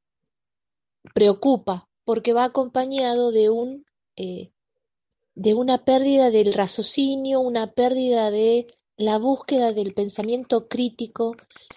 [1.13, 4.52] preocupa porque va acompañado de un eh,
[5.35, 11.35] de una pérdida del raciocinio, una pérdida de la búsqueda del pensamiento crítico,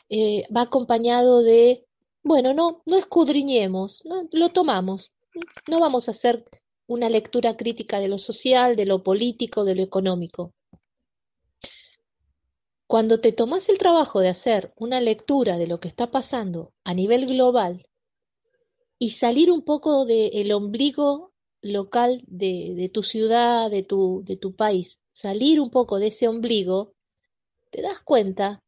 [0.09, 1.87] eh, va acompañado de
[2.25, 5.11] bueno, no, no escudriñemos, lo tomamos.
[5.69, 6.45] No vamos a hacer
[6.87, 10.53] una lectura crítica de lo social, de lo político, de lo económico.
[12.87, 16.95] Cuando te tomas el trabajo de hacer una lectura de lo que está pasando a
[16.95, 17.87] nivel global
[18.99, 21.32] y salir un poco del ombligo
[21.63, 26.95] local de, tu ciudad, de tu, de tu país, salir un poco de ese ombligo,
[27.71, 28.63] te das cuenta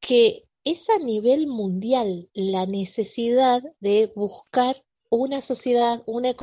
[0.00, 6.34] que es a nivel mundial la necesidad de buscar una sociedad, una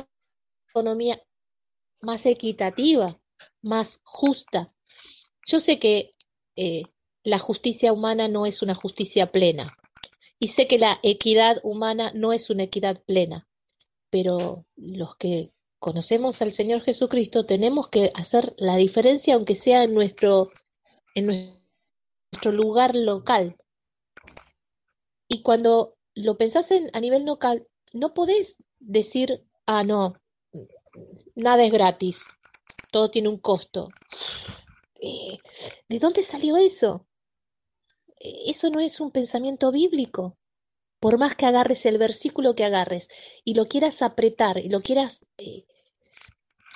[0.68, 1.22] economía
[2.00, 3.20] más equitativa,
[3.60, 4.72] más justa.
[5.46, 6.14] Yo sé que
[6.56, 6.84] eh,
[7.24, 9.76] la justicia humana no es una justicia plena
[10.38, 13.46] y sé que la equidad humana no es una equidad plena,
[14.12, 19.94] pero los que conocemos al Señor Jesucristo tenemos que hacer la diferencia aunque sea en
[19.94, 20.50] nuestro,
[21.14, 21.26] en
[22.30, 23.56] nuestro lugar local,
[25.28, 30.14] y cuando lo pensás en, a nivel local, no podés decir, ah, no,
[31.34, 32.22] nada es gratis,
[32.92, 33.88] todo tiene un costo.
[35.00, 35.38] Eh,
[35.88, 37.06] ¿De dónde salió eso?
[38.24, 40.36] eso no es un pensamiento bíblico.
[41.02, 43.08] Por más que agarres el versículo que agarres
[43.44, 45.64] y lo quieras apretar y lo quieras eh,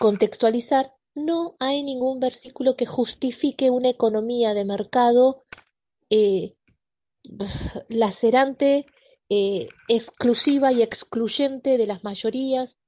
[0.00, 5.44] contextualizar, no hay ningún versículo que justifique una economía de mercado
[6.10, 6.56] eh,
[7.88, 8.86] lacerante,
[9.28, 12.80] eh, exclusiva y excluyente de las mayorías.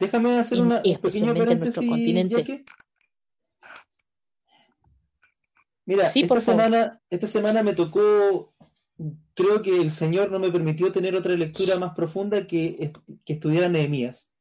[0.00, 1.84] Déjame hacer una, un pequeño paréntesis,
[5.86, 8.52] Mira, esta, semana, esta semana me tocó,
[9.34, 12.92] creo que el Señor no me permitió tener otra lectura más profunda que,
[13.24, 14.32] que estudiar Nehemías.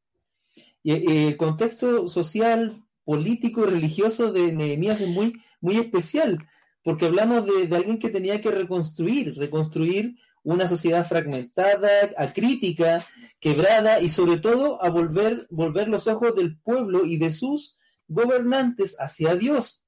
[0.83, 6.45] Y, el contexto social, político y religioso de Nehemías es muy, muy especial,
[6.83, 13.05] porque hablamos de, alguien que tenía que reconstruir, reconstruir una sociedad fragmentada, acrítica,
[13.39, 18.95] quebrada y sobre todo a volver, volver los ojos del pueblo y de sus gobernantes
[18.99, 19.86] hacia Dios.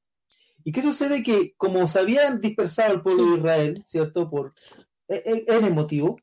[0.63, 1.23] ¿Y qué sucede?
[1.23, 4.29] Que como se habían dispersado el pueblo de Israel, ¿cierto?
[4.29, 4.53] Por
[5.09, 6.17] en el motivo,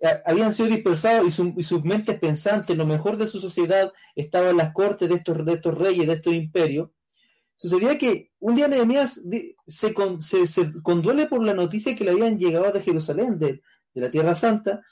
[0.00, 4.56] eh, habían sido dispersados y, sus mentes pensantes, lo mejor de su sociedad, estaba en
[4.56, 6.90] las cortes de estos, reyes, de estos imperios.
[7.56, 9.22] Sucedía que un día Nehemías
[9.66, 9.94] se,
[10.46, 13.62] se, conduele por la noticia que le habían llegado de Jerusalén, de,
[13.94, 14.82] de la Tierra Santa,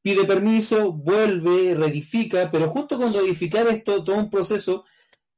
[0.00, 4.84] pide permiso, vuelve, reedifica, pero justo con reedificar esto, todo un proceso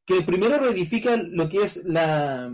[0.07, 2.53] que primero reedifica lo que es la,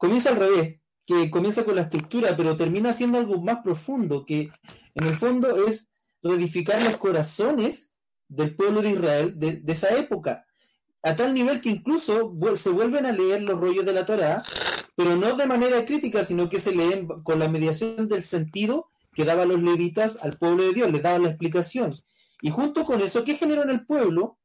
[0.00, 4.50] comienza al revés, que comienza con la estructura, pero termina siendo algo más profundo, que
[4.94, 5.88] en el fondo es
[6.22, 7.92] reedificar los corazones
[8.26, 10.46] del pueblo de Israel de, esa época,
[11.02, 14.42] a tal nivel que incluso se vuelven a leer los rollos de la Torá,
[14.96, 19.26] pero no de manera crítica, sino que se leen con la mediación del sentido que
[19.26, 22.00] daban los levitas al pueblo de Dios, les daban la explicación.
[22.40, 24.38] Y junto con eso, ¿qué generó en el pueblo?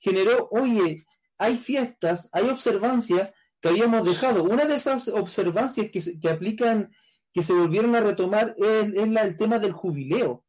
[0.00, 1.06] Generó, oye,
[1.38, 4.44] hay fiestas, hay observancias que habíamos dejado.
[4.44, 6.90] Una de esas observancias que, que aplican,
[7.32, 10.44] que se volvieron a retomar, es, el tema del jubileo,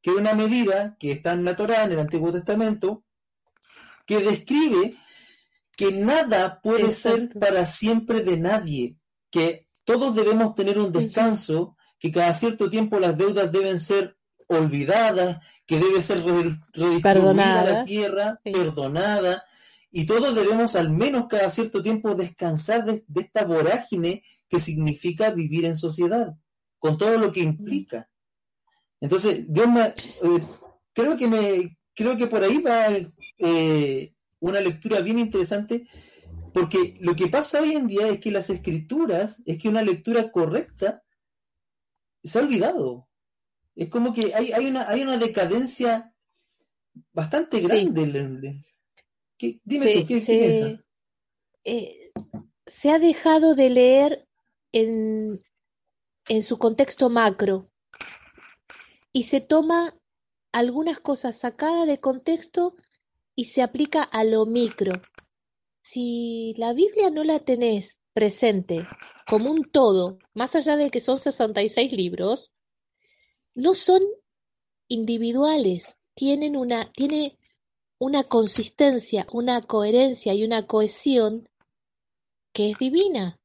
[0.00, 3.04] que es una medida que está en la Torá, en el Antiguo Testamento,
[4.06, 4.94] que describe
[5.76, 8.96] que nada puede ser para siempre de nadie,
[9.30, 15.40] que todos debemos tener un descanso, que cada cierto tiempo las deudas deben ser olvidadas,
[15.66, 19.44] que debe ser redistribuida la tierra, perdonada,
[19.96, 25.66] y todos debemos al menos cada cierto tiempo descansar de, esta vorágine que significa vivir
[25.66, 26.34] en sociedad,
[26.80, 28.10] con todo lo que implica.
[29.00, 30.42] Entonces, Dios me, eh,
[30.92, 32.88] creo que me, creo que por ahí va
[33.38, 35.86] eh, una lectura bien interesante,
[36.52, 40.32] porque lo que pasa hoy en día es que las escrituras, es que una lectura
[40.32, 41.04] correcta
[42.20, 43.06] se ha olvidado.
[43.76, 46.12] Es como que hay, hay, una, hay una decadencia
[47.12, 48.64] bastante grande
[49.38, 50.78] dime se, ¿qué,
[51.64, 52.12] eh,
[52.66, 54.26] se ha dejado de leer
[54.72, 55.40] en,
[56.28, 57.68] en su contexto macro
[59.12, 59.94] y se toma
[60.52, 62.74] algunas cosas sacadas de contexto
[63.34, 64.92] y se aplica a lo micro.
[65.82, 68.86] Si la Biblia no la tenés presente
[69.26, 72.52] como un todo, más allá de que son 66 libros,
[73.54, 74.02] no son
[74.88, 77.38] individuales, tienen una, tiene
[77.98, 81.48] una consistencia, una coherencia y una cohesión
[82.52, 83.38] que es divina.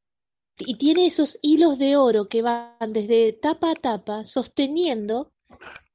[0.57, 5.31] Y tiene esos hilos de oro que van desde tapa a tapa sosteniendo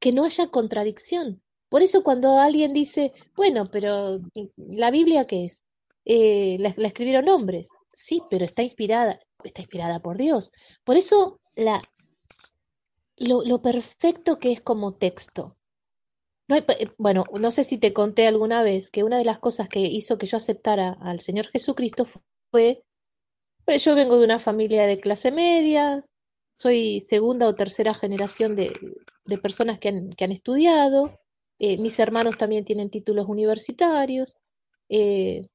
[0.00, 1.42] que no haya contradicción.
[1.68, 4.20] Por eso cuando alguien dice, bueno, pero
[4.56, 5.58] la Biblia qué es?
[6.04, 7.68] Eh, la, escribieron hombres.
[7.92, 10.52] Sí, pero está inspirada, está inspirada por Dios.
[10.84, 11.82] Por eso la,
[13.16, 15.56] lo perfecto que es como texto.
[16.48, 16.64] No eh,
[16.98, 20.18] bueno, no sé si te conté alguna vez que una de las cosas que hizo
[20.18, 22.07] que yo aceptara al Señor Jesucristo
[22.50, 22.85] fue,
[23.64, 26.04] pues yo vengo de una familia de clase media,
[26.57, 28.72] soy segunda o tercera generación de,
[29.24, 31.18] de personas que han, que han estudiado,
[31.59, 34.37] eh, mis hermanos también tienen títulos universitarios,
[34.88, 35.48] eh,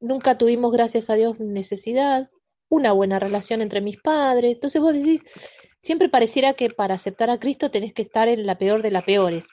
[0.00, 2.30] nunca tuvimos, gracias a Dios, necesidad,
[2.68, 5.24] una buena relación entre mis padres, entonces vos decís,
[5.82, 9.04] siempre pareciera que para aceptar a Cristo tenés que estar en la peor de las
[9.04, 9.46] peores.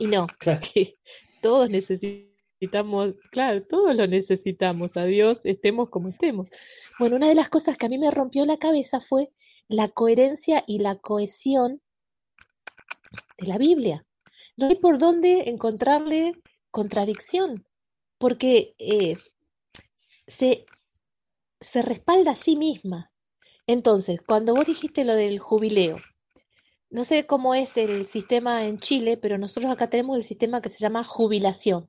[0.00, 0.26] Y no,
[1.42, 6.48] todos necesitamos, claro, todos lo necesitamos, a Dios estemos como estemos.
[6.98, 9.28] Bueno, una de las cosas que a mí me rompió la cabeza fue
[9.68, 11.82] la coherencia y la cohesión
[13.36, 14.06] de la Biblia.
[14.56, 16.32] No hay por dónde encontrarle
[16.70, 17.66] contradicción,
[18.16, 19.18] porque eh,
[20.26, 20.64] se,
[21.60, 23.10] se respalda a sí misma.
[23.66, 25.98] Entonces, cuando vos dijiste lo del jubileo,
[26.90, 30.70] no sé cómo es el sistema en Chile, pero nosotros acá tenemos el sistema que
[30.70, 31.88] se llama jubilación.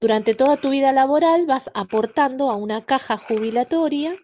[0.00, 4.16] Durante toda tu vida laboral vas aportando a una caja jubilatoria.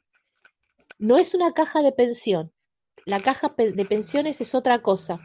[0.98, 2.52] No es una caja de pensión.
[3.04, 5.20] la caja de pensiones es otra cosa.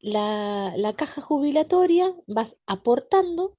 [0.00, 3.58] La, la caja jubilatoria vas aportando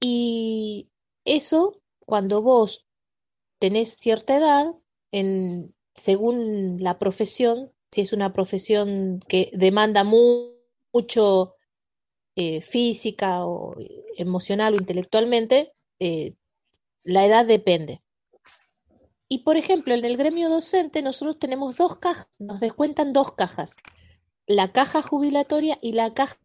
[0.00, 0.90] y
[1.24, 2.86] eso, cuando vos
[3.58, 4.74] tenés cierta edad,
[5.10, 11.54] en, según la profesión, si es una profesión que demanda mucho
[12.34, 13.76] eh, física o
[14.16, 16.34] emocional o intelectualmente, eh,
[17.04, 18.02] la edad depende.
[19.28, 23.70] Y por ejemplo, en el gremio docente nosotros tenemos dos cajas, nos descuentan dos cajas,
[24.48, 26.36] la caja jubilatoria y la caja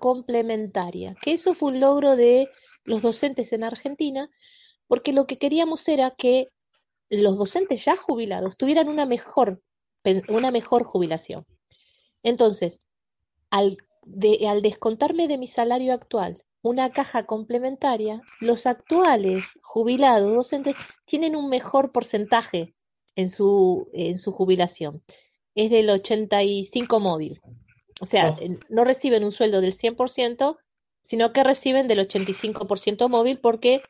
[0.00, 2.50] complementaria, que eso fue un logro de
[2.84, 4.28] los docentes en Argentina,
[4.86, 6.48] porque lo que queríamos era que
[7.08, 9.62] los docentes ya jubilados tuvieran una mejor,
[10.28, 11.46] una mejor jubilación.
[12.22, 12.80] Entonces,
[13.50, 13.78] al,
[14.48, 20.74] al descontarme de mi salario actual una caja complementaria, los actuales jubilados docentes
[21.04, 22.74] tienen un mejor porcentaje
[23.16, 25.02] en su, en su jubilación.
[25.54, 27.42] Es del 85 móvil.
[28.00, 28.38] O sea, oh.
[28.70, 30.56] no reciben un sueldo del 100%,
[31.02, 33.82] sino que reciben del 85% móvil porque,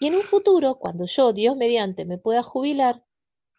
[0.00, 3.02] y en un futuro, cuando yo, Dios mediante, me pueda jubilar,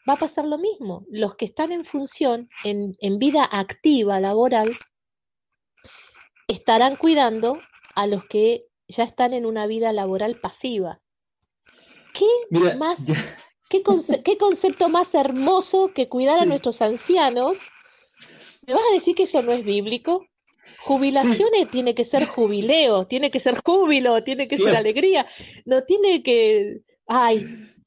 [0.08, 1.06] va a pasar lo mismo.
[1.10, 4.78] Los que están en función, en, en vida activa, laboral,
[6.48, 7.60] estarán cuidando
[7.96, 11.00] a los que ya están en una vida laboral pasiva.
[12.14, 13.00] ¿Qué, más,
[13.70, 13.84] ¿qué,
[14.24, 17.58] ¿Qué concepto más hermoso que cuidar a nuestros ancianos?
[18.66, 20.26] ¿Me vas a decir que eso no es bíblico?
[20.80, 25.26] Jubilaciones tiene que ser jubileo, tiene que ser júbilo, tiene que ser alegría,
[25.66, 27.44] no tiene que, ay,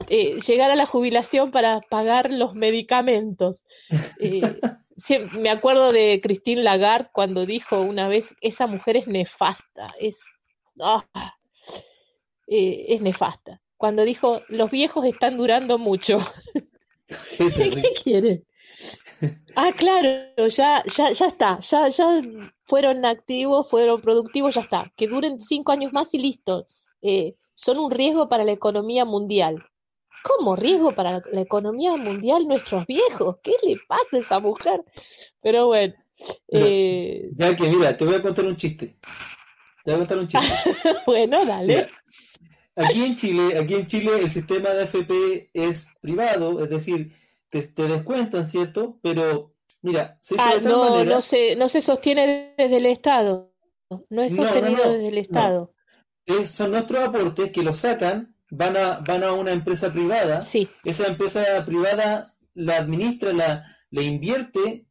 [0.08, 3.64] eh, llegar a la jubilación para pagar los medicamentos.
[4.20, 4.42] Eh,
[5.38, 10.18] me acuerdo de Christine Lagarde cuando dijo una vez, esa mujer es nefasta, es,
[10.80, 11.04] ah,
[12.48, 13.60] eh, es nefasta.
[13.76, 16.18] Cuando dijo, los viejos están durando mucho.
[17.38, 18.42] ¿Qué quiere?
[19.54, 22.22] Ah, claro, ya, ya, ya está, ya, ya
[22.64, 24.92] fueron activos, fueron productivos, ya está.
[24.96, 26.66] Que duren cinco años más y listo.
[27.02, 29.64] Eh, son un riesgo para la economía mundial.
[30.22, 33.36] ¿Cómo riesgo para la economía mundial nuestros viejos?
[33.42, 34.84] ¿Qué le pasa a esa mujer?
[35.40, 35.94] Pero bueno.
[36.48, 37.30] Eh...
[37.34, 38.96] Ya que mira, te voy a contar un chiste.
[39.84, 40.46] Te voy a contar un chiste.
[41.06, 41.88] bueno, dale.
[42.76, 47.12] aquí en Chile, aquí en Chile el sistema de AFP es privado, es decir,
[47.48, 48.98] te, descuentan, ¿cierto?
[49.02, 53.52] Pero, mira, se ah, no, no, se, no se sostiene desde el Estado.
[54.08, 55.74] No es sostenido desde el Estado.
[56.44, 60.46] Son nuestros aportes que los sacan, van a, van a una empresa privada.
[60.46, 60.68] Sí.
[60.84, 64.86] Esa empresa privada la administra, la, la invierte.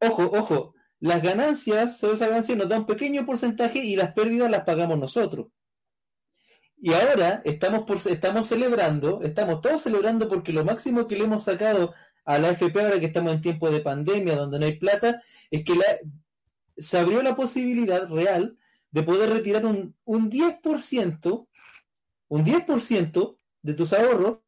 [0.00, 4.50] Ojo, ojo, las ganancias sobre esas ganancias nos da un pequeño porcentaje y las pérdidas
[4.50, 5.48] las pagamos nosotros.
[6.76, 11.44] Y ahora estamos, por, estamos celebrando, estamos todos celebrando porque lo máximo que le hemos
[11.44, 11.94] sacado
[12.24, 15.64] a la AFP ahora que estamos en tiempo de pandemia, donde no hay plata, es
[15.64, 15.84] que la,
[16.76, 18.58] se abrió la posibilidad real
[18.94, 21.48] de poder retirar un, un 10%,
[22.28, 24.38] un 10% de tus ahorros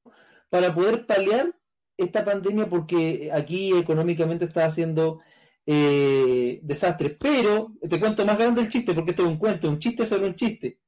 [0.48, 1.52] para poder paliar
[1.96, 5.18] esta pandemia porque aquí económicamente está haciendo
[5.66, 7.10] eh, desastre.
[7.10, 10.28] Pero te cuento más grande el chiste porque esto es un cuento, un chiste sobre
[10.28, 10.78] un chiste.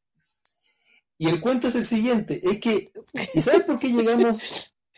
[1.18, 2.92] Y el cuento es el siguiente, es que,
[3.34, 4.40] ¿y sabes por qué llegamos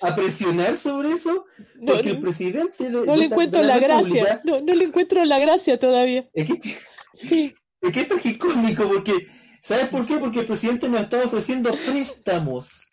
[0.03, 1.47] a presionar sobre eso?
[1.87, 5.79] Porque el presidente de, no le encuentro la, gracia, no, no, le encuentro la gracia
[5.79, 6.29] todavía.
[6.35, 6.77] Es que,
[7.15, 7.55] sí.
[7.81, 9.27] Es que esto es icónico porque,
[9.61, 10.19] ¿sabes por qué?
[10.19, 12.91] Porque el presidente nos está ofreciendo préstamos.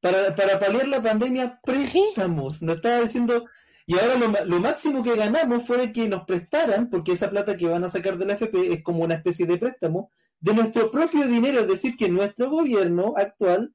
[0.00, 2.62] Para, para paliar la pandemia, préstamos.
[2.62, 3.44] Nos estaba diciendo,
[3.86, 7.84] y ahora lo, máximo que ganamos fue que nos prestaran, porque esa plata que van
[7.84, 11.60] a sacar de la FP es como una especie de préstamo, de nuestro propio dinero.
[11.60, 13.74] Es decir, que nuestro gobierno actual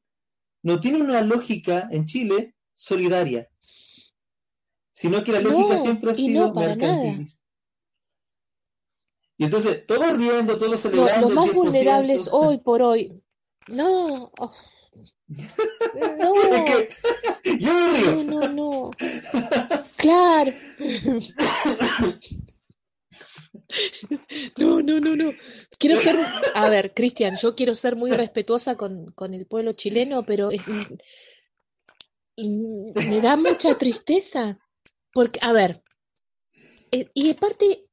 [0.63, 3.49] no tiene una lógica en Chile solidaria,
[4.91, 7.48] sino que la lógica siempre ha sido mercantilista.
[9.39, 11.27] Y entonces, todos riendo, todos celebrando.
[11.27, 13.23] los más vulnerables hoy por hoy.
[13.67, 14.31] No.
[14.37, 14.53] Oh.
[16.17, 16.33] No.
[16.43, 16.89] es
[17.43, 18.23] que yo me río.
[18.23, 18.91] No, no, no.
[19.95, 20.51] Claro.
[24.57, 25.31] No, no, no, no.
[25.77, 26.15] Quiero ser,
[26.55, 30.49] a ver, Cristian, yo quiero ser muy respetuosa con, con el pueblo chileno, pero
[32.35, 34.59] me da mucha tristeza.
[35.13, 35.83] Porque, a ver,
[36.91, 37.88] eh, y aparte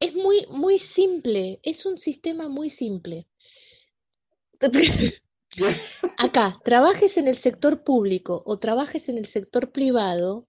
[0.00, 3.28] es muy, muy simple, es un sistema muy simple.
[6.18, 10.46] Acá, trabajes en el sector público o trabajes en el sector privado,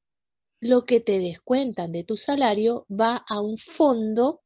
[0.60, 4.42] lo que te descuentan de tu salario va a un fondo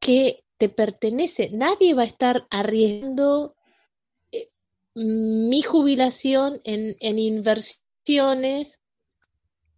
[0.00, 1.50] que te pertenece.
[1.52, 3.54] Nadie va a estar arriesgando
[4.32, 4.48] eh,
[4.94, 8.80] mi jubilación en, en inversiones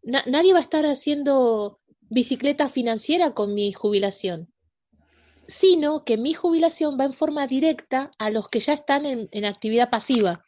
[0.02, 1.80] nadie va a estar haciendo
[2.10, 4.52] bicicleta financiera con mi jubilación,
[5.46, 9.44] sino que mi jubilación va en forma directa a los que ya están en, en
[9.44, 10.44] actividad pasiva.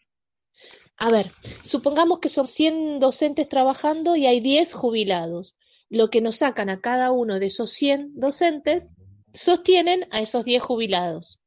[0.97, 1.33] A ver,
[1.63, 5.57] supongamos que son 100 docentes trabajando y hay 10 jubilados.
[5.89, 8.91] Lo que nos sacan a cada uno de esos 100 docentes
[9.33, 11.41] sostienen a esos 10 jubilados.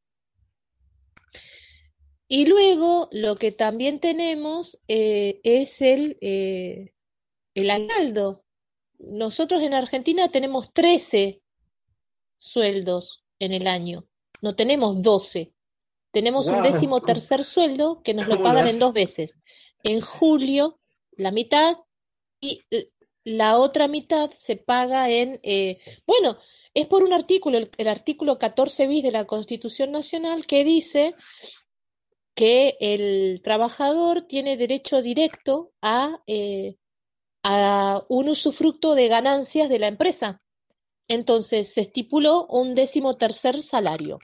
[2.27, 6.93] Y luego lo que también tenemos eh, es el, eh,
[7.53, 7.69] el.
[9.07, 11.41] Nosotros en Argentina tenemos 13
[12.39, 14.05] sueldos en el año,
[14.41, 15.53] no tenemos 12.
[16.11, 19.35] Tenemos un décimo tercer sueldo que nos lo pagan en dos veces.
[19.81, 20.79] En julio,
[21.11, 21.77] la mitad,
[22.39, 22.61] y
[23.23, 26.37] la otra mitad se paga en, eh, bueno,
[26.73, 31.15] es por un artículo, el, el artículo 14 bis de la Constitución Nacional, que dice
[32.35, 36.75] que el trabajador tiene derecho directo a, eh,
[37.43, 40.41] a un usufructo de ganancias de la empresa.
[41.07, 44.19] Entonces se estipuló un décimo tercer salario.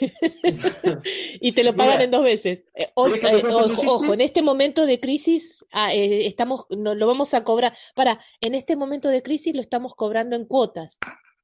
[1.40, 2.60] y te lo pagan en dos veces.
[2.74, 7.76] Eh, eh, ojo, en este momento de crisis ah, estamos, no, lo vamos a cobrar.
[7.94, 10.98] Para, en este momento de crisis lo estamos cobrando en cuotas.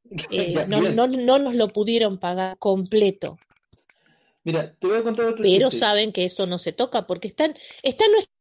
[0.68, 3.38] no, no, no nos lo pudieron pagar completo.
[4.44, 7.44] Mira, te voy a contar otro Pero saben que eso no se toca porque está
[7.44, 8.32] en, está en nuestra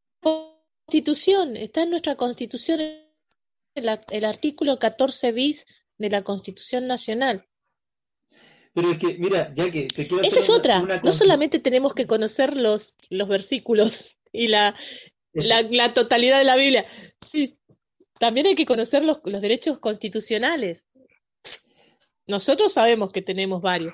[0.88, 5.66] constitución, está en nuestra constitución el, el artículo 14 bis
[5.98, 7.44] de la Constitución Nacional.
[8.72, 10.80] Pero es que, mira, ya que te quiero Esa es otra.
[10.80, 14.76] no solamente tenemos que conocer los, los versículos y la,
[15.34, 16.86] la, la, totalidad de la Biblia.
[17.32, 17.58] Sí,
[18.18, 20.86] también hay que conocer los, los derechos constitucionales.
[22.26, 23.92] Nosotros sabemos que tenemos varios.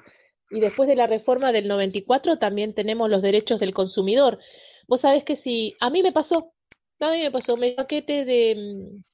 [0.48, 4.38] Y después de la reforma del 94 también tenemos los derechos del consumidor.
[4.86, 6.53] Vos sabés que si a mí me pasó,
[7.00, 9.04] a mí me pasó un paquete de, mm,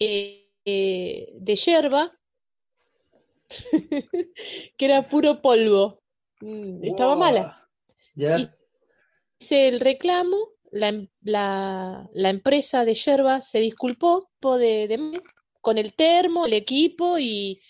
[0.00, 2.12] eh, eh, de yerba
[4.76, 6.02] que era puro polvo.
[6.40, 7.68] Mm, estaba mala.
[8.14, 10.36] hice el reclamo,
[10.70, 15.22] la, la, la, empresa de yerba se disculpó de, de,
[15.60, 17.60] con el termo, el equipo y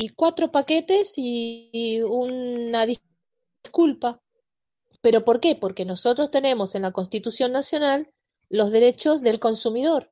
[0.00, 4.22] y cuatro paquetes y una disculpa.
[5.00, 5.56] ¿Pero por qué?
[5.56, 8.08] Porque nosotros tenemos en la Constitución Nacional
[8.48, 10.10] los derechos del consumidor.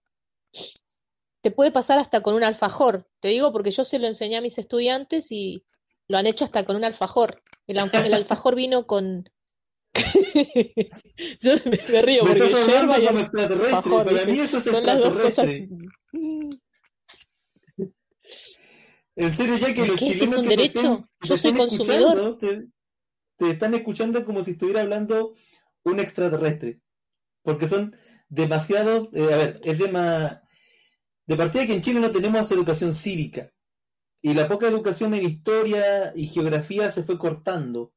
[1.43, 3.07] Te puede pasar hasta con un alfajor.
[3.21, 5.65] Te digo porque yo se lo enseñé a mis estudiantes y
[6.09, 7.43] lo han hecho hasta con un alfajor.
[7.67, 9.29] El, el alfajor vino con...
[11.41, 15.49] yo me, río porque alfajor, para mí eso es cosas
[19.17, 22.69] en serio, ya que los chilenos que te estén, escuchando, te,
[23.51, 25.35] están escuchando como si estuviera hablando
[25.85, 26.81] un extraterrestre.
[27.43, 27.97] Porque son
[28.29, 30.39] demasiados, eh, a ver, es de más...
[31.27, 33.51] De partida que en Chile no tenemos educación cívica.
[34.23, 37.93] Y la poca educación en historia y geografía se fue cortando.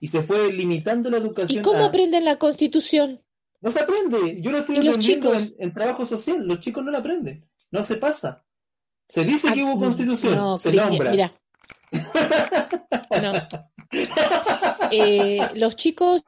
[0.00, 1.60] Y se fue limitando la educación.
[1.60, 3.22] ¿Y cómo aprenden la constitución?
[3.60, 4.40] No se aprende.
[4.40, 6.44] Yo lo estoy aprendiendo en, en, trabajo social.
[6.44, 7.48] Los chicos no la aprenden.
[7.70, 8.44] No se pasa.
[9.06, 11.10] Se dice que hubo constitución, se nombra.
[11.10, 11.34] Mira.
[14.90, 16.22] Eh, los chicos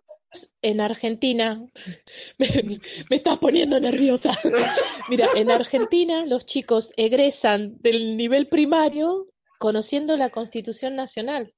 [0.62, 1.64] en Argentina,
[2.39, 2.80] me,
[3.11, 4.39] estás poniendo nerviosa.
[5.11, 9.28] Mira, en Argentina los chicos egresan del nivel primario
[9.59, 11.53] conociendo la Constitución Nacional.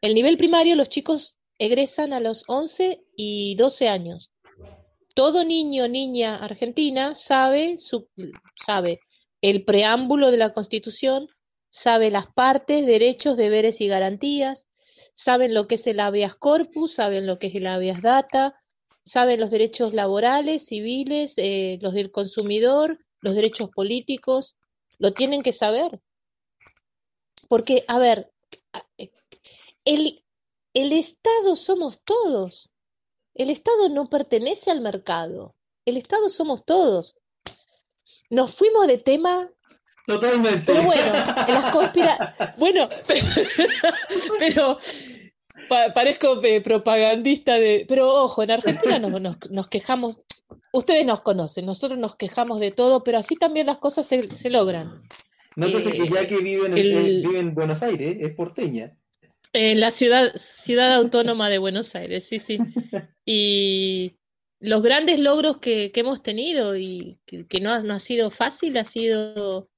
[0.00, 4.30] El nivel primario los chicos egresan a los 11 y 12 años.
[5.14, 8.08] Todo niño, niña argentina sabe, su,
[8.66, 9.00] sabe
[9.42, 11.26] el preámbulo de la Constitución,
[11.70, 14.66] sabe las partes, derechos, deberes y garantías,
[15.14, 18.54] saben lo que es el habeas corpus, saben lo que es el habeas data,
[19.04, 24.56] saben los derechos laborales, civiles, eh, los del consumidor, los derechos políticos,
[24.98, 26.00] lo tienen que saber.
[27.48, 28.32] Porque, a ver,
[29.84, 30.24] el,
[30.74, 32.70] el Estado somos todos.
[33.34, 35.54] El Estado no pertenece al mercado.
[35.84, 37.14] El Estado somos todos
[38.32, 39.50] nos fuimos de tema.
[40.06, 40.64] Totalmente.
[40.66, 41.12] Pero bueno,
[41.48, 42.36] las conspira...
[42.58, 42.88] Bueno,
[44.38, 44.78] pero,
[45.94, 47.84] parezco eh, propagandista de...
[47.88, 50.20] Pero ojo, en Argentina nos, nos, quejamos,
[50.72, 54.50] ustedes nos conocen, nosotros nos quejamos de todo, pero así también las cosas se, se
[54.50, 55.02] logran.
[55.56, 58.96] Nótese eh, que ya que vive en, eh, vive en Buenos Aires, es porteña.
[59.52, 62.56] En la ciudad, ciudad autónoma de Buenos Aires, sí, sí.
[63.26, 64.16] Y
[64.60, 68.84] los grandes logros que, hemos tenido y que, no, ha, no, ha, sido fácil ha
[68.84, 69.68] sido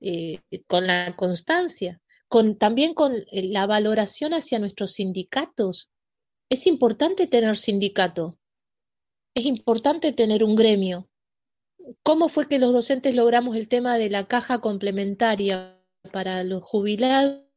[0.00, 5.90] eh, con la constancia, con, también con eh, la valoración hacia nuestros sindicatos.
[6.50, 8.36] Es importante tener sindicato,
[9.34, 11.08] es importante tener un gremio.
[12.02, 15.78] cómo fue que los docentes logramos el tema de la caja complementaria
[16.12, 17.50] para los jubilados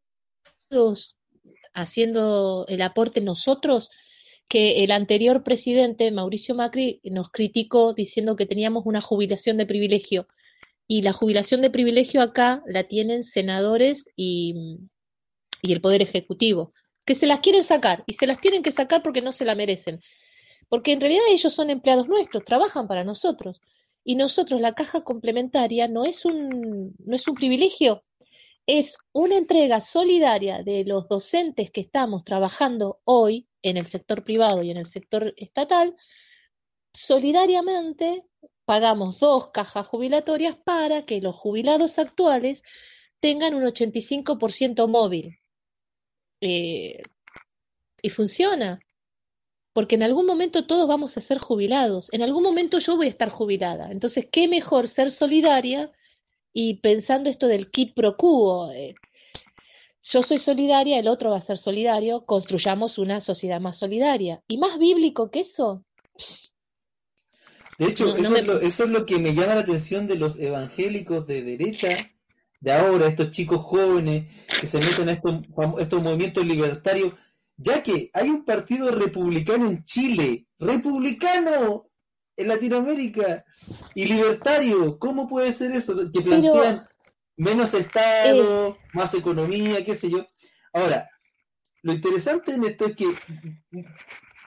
[1.73, 3.89] haciendo el aporte nosotros,
[4.47, 10.27] que el anterior presidente, Mauricio Macri, nos criticó diciendo que teníamos una jubilación de privilegio.
[10.87, 14.79] Y la jubilación de privilegio acá la tienen senadores y,
[15.61, 16.73] el Poder Ejecutivo,
[17.05, 19.55] que se las quieren sacar y se las tienen que sacar porque no se la
[19.55, 20.01] merecen.
[20.69, 23.61] Porque en realidad ellos son empleados nuestros, trabajan para nosotros.
[24.03, 28.03] Y nosotros, la caja complementaria, no es un, no es un privilegio,
[28.65, 34.63] es una entrega solidaria de los docentes que estamos trabajando hoy en el sector privado
[34.63, 35.95] y en el sector estatal,
[36.93, 38.23] solidariamente
[38.65, 42.63] pagamos dos cajas jubilatorias para que los jubilados actuales
[43.19, 45.39] tengan un 85% móvil.
[46.41, 47.01] Eh,
[48.01, 48.79] y funciona,
[49.73, 53.11] porque en algún momento todos vamos a ser jubilados, en algún momento yo voy a
[53.11, 55.91] estar jubilada, entonces, ¿qué mejor ser solidaria?
[56.53, 58.93] y pensando esto del kit pro quo, eh,
[60.03, 64.43] yo soy solidaria, el otro va a ser solidario, construyamos una sociedad más solidaria.
[64.47, 65.83] ¿Y más bíblico que eso?
[67.77, 71.97] De hecho, eso, es lo, que me llama la atención de los evangélicos de derecha
[72.59, 75.41] de ahora, estos chicos jóvenes que se meten a estos,
[75.79, 77.13] estos movimientos libertarios,
[77.57, 81.89] ya que hay un partido republicano en Chile, republicano,
[82.37, 83.43] en Latinoamérica
[83.93, 84.97] y libertario.
[84.97, 86.09] ¿Cómo puede ser eso?
[86.11, 86.87] Que plantean
[87.35, 90.25] menos Estado, eh, más economía, qué sé yo.
[90.71, 91.09] Ahora,
[91.81, 93.13] lo interesante en esto es que...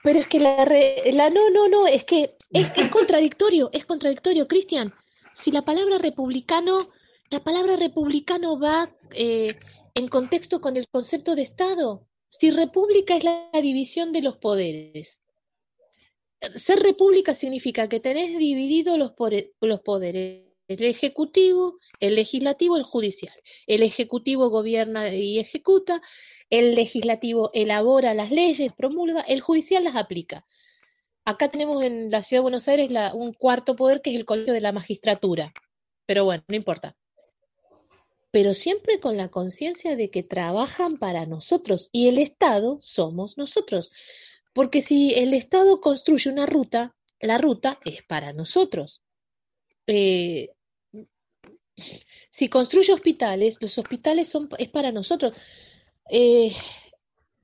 [0.03, 4.93] Pero es que la, la no, no, no, es que es, contradictorio, es contradictorio, Cristian.
[5.35, 6.89] Si la palabra republicano,
[7.29, 9.55] la palabra republicano va eh,
[9.95, 12.07] en contexto con el concepto de Estado.
[12.29, 15.19] Si república es la división de los poderes
[16.55, 19.13] ser república significa que tenés divididos los,
[19.61, 23.33] los poderes, el ejecutivo, el legislativo, el judicial.
[23.65, 26.01] El ejecutivo gobierna y ejecuta,
[26.49, 30.45] el legislativo elabora las leyes, promulga, el judicial las aplica.
[31.27, 34.53] Acá tenemos en la Ciudad de Buenos Aires un cuarto poder que es el colegio
[34.53, 35.51] de la magistratura.
[36.05, 36.95] Pero bueno, no importa.
[38.31, 43.91] Pero siempre con la conciencia de que trabajan para nosotros y el Estado somos nosotros.
[44.53, 49.01] Porque si el Estado construye una ruta, la ruta es para nosotros.
[49.85, 50.51] Eh,
[52.29, 55.35] si construye hospitales, los hospitales son, es para nosotros.
[56.09, 56.55] Eh,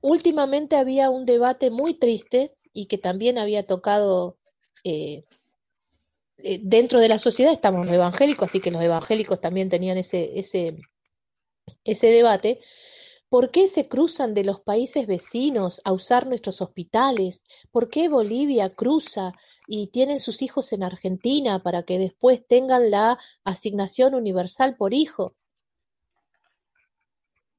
[0.00, 4.36] últimamente había un debate muy triste y que también había tocado
[4.84, 5.24] eh,
[6.36, 10.76] dentro de la sociedad, estamos los evangélicos, así que los evangélicos también tenían ese, ese,
[11.84, 12.60] ese debate,
[13.34, 17.42] ¿Por qué se cruzan de los países vecinos a usar nuestros hospitales?
[17.72, 19.32] ¿Por qué Bolivia cruza
[19.66, 25.34] y tienen sus hijos en Argentina para que después tengan la asignación universal por hijo?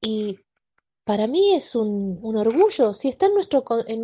[0.00, 0.38] Y
[1.06, 3.34] para mí es un, orgullo, si está en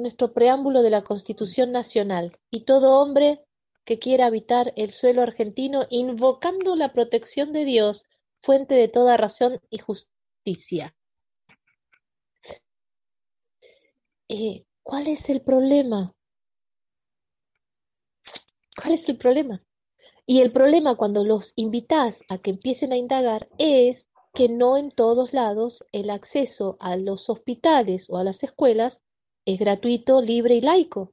[0.02, 3.44] nuestro, preámbulo de la Constitución Nacional y todo hombre
[3.84, 8.04] que quiera habitar el suelo argentino invocando la protección de Dios,
[8.40, 10.94] fuente de toda razón y justicia.
[14.28, 16.14] Eh, ¿cuál es el problema?
[18.80, 19.60] ¿Cuál es el problema?
[20.24, 24.90] Y el problema cuando los invitas a que empiecen a indagar es que no en
[24.90, 29.00] todos lados el acceso a los hospitales o a las escuelas
[29.44, 31.12] es gratuito, libre y laico.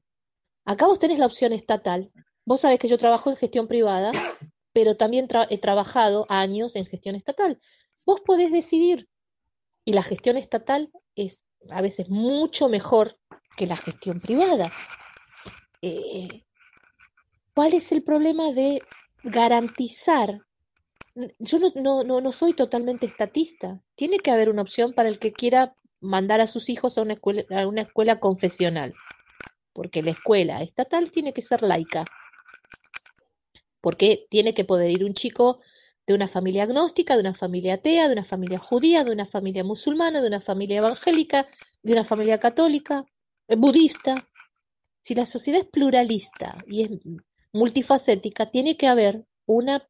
[0.66, 2.12] Acá vos tenés la opción estatal.
[2.46, 4.12] Vos sabés que yo trabajo en gestión privada,
[4.74, 7.60] pero también he trabajado años en gestión estatal.
[8.06, 9.08] Vos podés decidir.
[9.86, 11.40] Y la gestión estatal es
[11.70, 13.18] a veces mucho mejor
[13.58, 14.72] que la gestión privada.
[15.82, 16.44] Eh,
[17.56, 18.82] ¿Cuál es el problema de
[19.24, 20.42] garantizar?
[21.40, 23.82] Yo no, no, no, soy totalmente estatista.
[23.96, 27.14] Tiene que haber una opción para el que quiera mandar a sus hijos a una
[27.14, 28.94] escuela, a una escuela confesional,
[29.74, 32.06] porque la escuela estatal tiene que ser laica,
[33.82, 35.60] porque tiene que poder ir un chico
[36.10, 39.64] de una familia agnóstica, de una familia atea, de una familia judía, de una familia
[39.64, 41.48] musulmana, de una familia evangélica,
[41.84, 43.06] de una familia católica,
[43.48, 44.28] eh, budista.
[45.04, 46.92] Si la sociedad es pluralista y es
[47.54, 49.88] multifacética, tiene que haber una,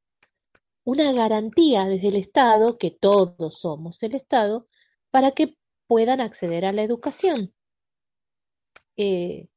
[0.89, 4.67] una garantía desde el Estado, que todos somos el Estado,
[5.11, 5.55] para que
[5.87, 7.53] puedan acceder a la educación.
[8.97, 9.47] Eh,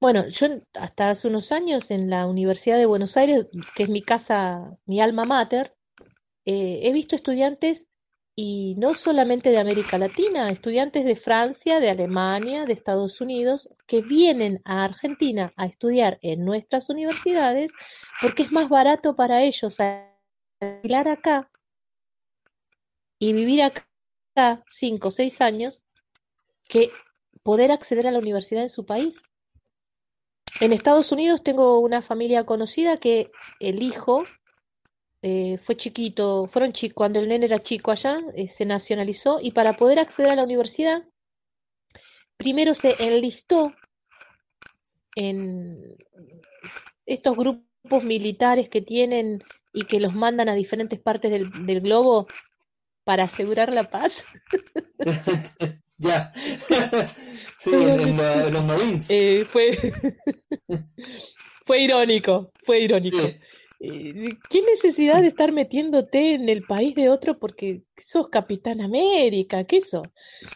[0.00, 4.02] bueno, yo hasta hace unos años en la Universidad de Buenos Aires, que es mi
[4.02, 5.74] casa, mi alma mater,
[6.44, 7.86] eh, he visto estudiantes
[8.36, 14.02] y no solamente de América Latina, estudiantes de Francia, de Alemania, de Estados Unidos, que
[14.02, 17.72] vienen a Argentina a estudiar en nuestras universidades
[18.20, 19.80] porque es más barato para ellos
[21.08, 21.50] acá
[23.18, 25.82] y vivir acá cinco o seis años
[26.68, 26.90] que
[27.42, 29.22] poder acceder a la universidad en su país.
[30.60, 34.24] En Estados Unidos tengo una familia conocida que el hijo
[35.22, 39.50] eh, fue chiquito, fueron chicos, cuando el nene era chico allá, eh, se nacionalizó y
[39.52, 41.04] para poder acceder a la universidad,
[42.36, 43.72] primero se enlistó
[45.14, 45.96] en
[47.06, 49.42] estos grupos militares que tienen
[49.76, 52.26] y que los mandan a diferentes partes del, del globo
[53.04, 54.14] para asegurar la paz.
[55.98, 56.32] ya.
[57.58, 58.16] sí, en,
[58.54, 59.10] los Marines.
[59.10, 59.92] Eh, fue,
[61.66, 63.18] fue irónico, fue irónico.
[63.78, 69.64] Eh, ¿Qué necesidad de estar metiéndote en el país de otro porque sos Capitán América?
[69.64, 70.08] ¿Qué sos?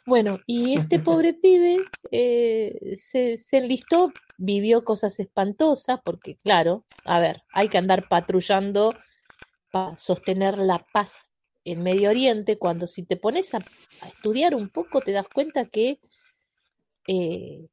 [0.06, 7.20] Bueno, y este pobre pibe eh, se, se enlistó, vivió cosas espantosas porque, claro, a
[7.20, 8.94] ver, hay que andar patrullando
[9.70, 11.12] para sostener la paz
[11.64, 13.58] en Medio Oriente, cuando si te pones a,
[14.06, 16.00] estudiar un poco te das cuenta que,
[17.06, 17.66] eh,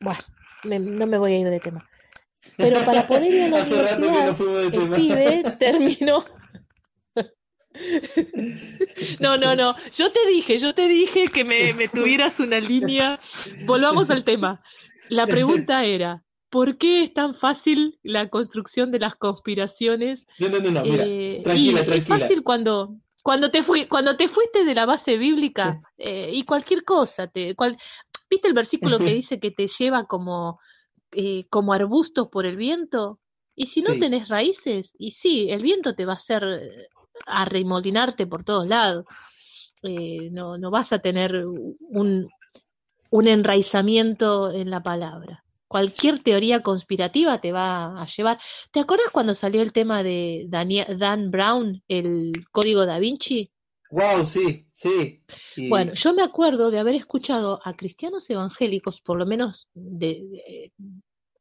[0.00, 0.20] bueno,
[0.64, 1.88] no me voy a ir de tema.
[2.56, 3.64] Pero para poder ir a la
[3.96, 6.24] universidad, el pibe terminó.
[9.18, 9.74] No, no, no.
[9.96, 13.18] Yo te dije, yo te dije que me, me tuvieras una línea.
[13.64, 14.62] Volvamos al tema.
[15.08, 16.23] La pregunta era,
[16.54, 20.24] ¿por qué es tan fácil la construcción de las conspiraciones?
[20.38, 22.16] No, no, no, mira, eh, tranquila, tranquila.
[22.16, 22.94] Es fácil cuando,
[23.24, 27.56] cuando te fui, cuando te fuiste de la base bíblica eh, y cualquier cosa, te,
[28.30, 30.60] ¿viste el versículo que dice que te lleva como
[31.10, 33.18] eh, como arbustos por el viento.
[33.56, 36.88] Y si no tenés raíces, y sí, el viento te va a hacer eh,
[37.26, 39.06] arremolinarte por todos lados.
[39.82, 42.28] Eh, no, no vas a tener un,
[43.10, 45.43] un enraizamiento en la palabra.
[45.68, 48.38] Cualquier teoría conspirativa te va a llevar.
[48.70, 53.50] ¿Te acuerdas cuando salió el tema de Dan Brown, el código da Vinci?
[53.90, 55.22] Wow, sí, sí.
[55.68, 60.72] Bueno, yo me acuerdo de haber escuchado a cristianos evangélicos, por lo menos de,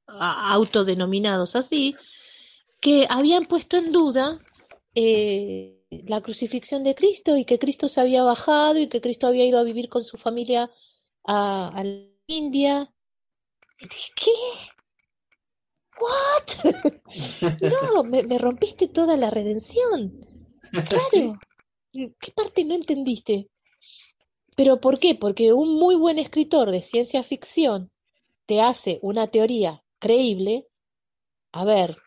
[0.07, 1.95] autodenominados así,
[2.79, 4.39] que habían puesto en duda
[4.93, 9.45] eh, la crucifixión de Cristo y que Cristo se había bajado y que Cristo había
[9.45, 10.69] ido a vivir con su familia
[11.25, 12.92] a, la India.
[13.89, 14.31] ¿Qué?
[15.99, 16.73] ¿What?
[17.93, 20.25] no, me, me, rompiste toda la redención.
[20.89, 21.37] Claro.
[21.91, 23.49] ¿Qué parte no entendiste?
[24.55, 25.13] ¿Pero por qué?
[25.13, 27.91] Porque un muy buen escritor de ciencia ficción
[28.47, 30.65] te hace una teoría creíble.
[31.51, 31.97] A ver,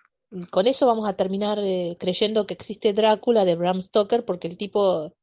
[0.51, 4.57] con eso vamos a terminar eh, creyendo que existe Drácula de Bram Stoker porque el
[4.57, 5.15] tipo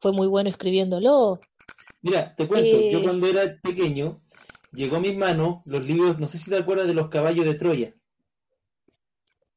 [0.00, 1.40] fue muy bueno escribiéndolo.
[2.00, 4.22] Mira, te cuento, yo eh, cuando era pequeño
[4.72, 7.54] llegó a mis manos los libros, no sé si te acuerdas de los caballos de
[7.54, 7.94] Troya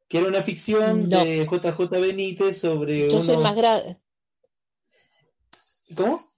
[0.07, 3.97] que era una ficción de JJ Benítez sobre yo soy más grande
[5.95, 6.29] ¿Cómo?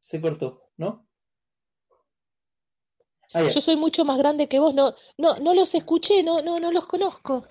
[0.00, 1.06] Se cortó, ¿no?
[3.32, 6.60] Ah, Yo soy mucho más grande que vos, no, no, no los escuché, no, no,
[6.60, 7.46] no los conozco.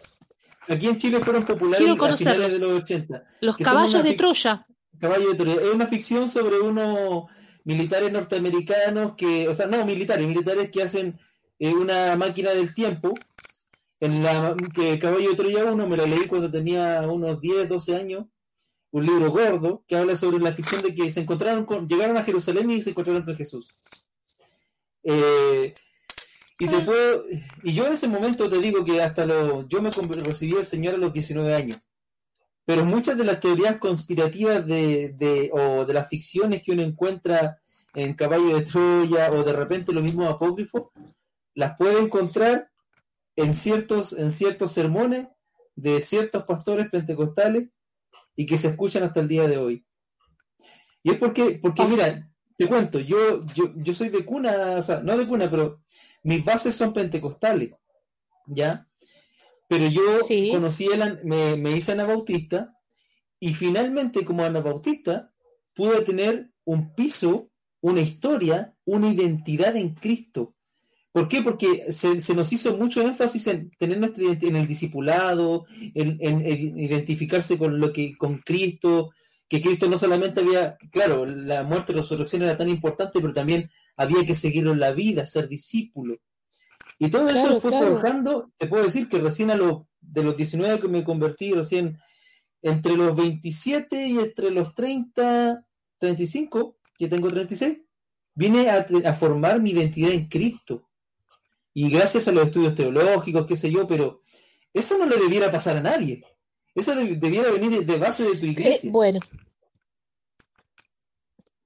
[0.69, 3.23] Aquí en Chile fueron populares a finales de los 80.
[3.41, 4.65] Los caballos de Troya.
[4.93, 5.61] De Troya.
[5.61, 7.25] Es una ficción sobre unos
[7.63, 11.19] militares norteamericanos que, o sea, no militares, militares que hacen
[11.59, 13.13] eh, una máquina del tiempo.
[13.99, 17.95] En la que Caballo de Troya 1 me la leí cuando tenía unos 10, 12
[17.95, 18.25] años
[18.93, 22.23] un libro gordo que habla sobre la ficción de que se encontraron con, llegaron a
[22.23, 23.75] Jerusalén y se encontraron con Jesús.
[25.03, 25.73] Eh,
[26.59, 27.25] y te puedo,
[27.63, 30.93] y yo en ese momento te digo que hasta lo, yo me recibí al Señor
[30.93, 31.81] a los 19 años.
[32.65, 37.59] Pero muchas de las teorías conspirativas de, de, o de las ficciones que uno encuentra
[37.93, 40.91] en Caballo de Troya o de repente lo mismo apócrifo,
[41.53, 42.69] las puede encontrar
[43.35, 45.27] en ciertos, en ciertos sermones
[45.75, 47.69] de ciertos pastores pentecostales
[48.35, 49.85] y que se escuchan hasta el día de hoy.
[51.03, 55.01] Y es porque, porque mira, te cuento, yo, yo, yo soy de cuna, o sea,
[55.01, 55.81] no de cuna, pero
[56.23, 57.71] mis bases son pentecostales,
[58.47, 58.87] ¿ya?
[59.73, 60.19] Pero yo
[60.51, 62.77] conocí, el, me, me hice anabautista
[63.39, 65.33] y finalmente como anabautista
[65.73, 67.49] pude tener un piso,
[67.81, 70.55] una historia, una identidad en Cristo.
[71.11, 71.41] ¿Por qué?
[71.41, 75.65] Porque se, nos hizo mucho énfasis en tener nuestra en el discipulado,
[75.95, 76.19] en,
[76.79, 79.09] identificarse con lo que, con Cristo,
[79.49, 83.33] que Cristo no solamente había, claro, la muerte y la resurrección era tan importante, pero
[83.33, 86.19] también había que seguirlo en la vida, ser discípulo.
[87.03, 90.79] Y todo eso fue forjando, te puedo decir que recién a los, de los 19
[90.79, 91.99] que me convertí, recién
[92.61, 95.65] entre los 27 y entre los 30,
[95.97, 97.79] 35, que tengo 36,
[98.35, 100.87] vine a, a formar mi identidad en Cristo.
[101.73, 104.21] Y gracias a los estudios teológicos, qué sé yo, pero
[104.73, 106.23] eso no le debiera pasar a nadie.
[106.73, 108.87] Eso debiera venir de base de tu iglesia.
[108.87, 109.19] Eh, bueno,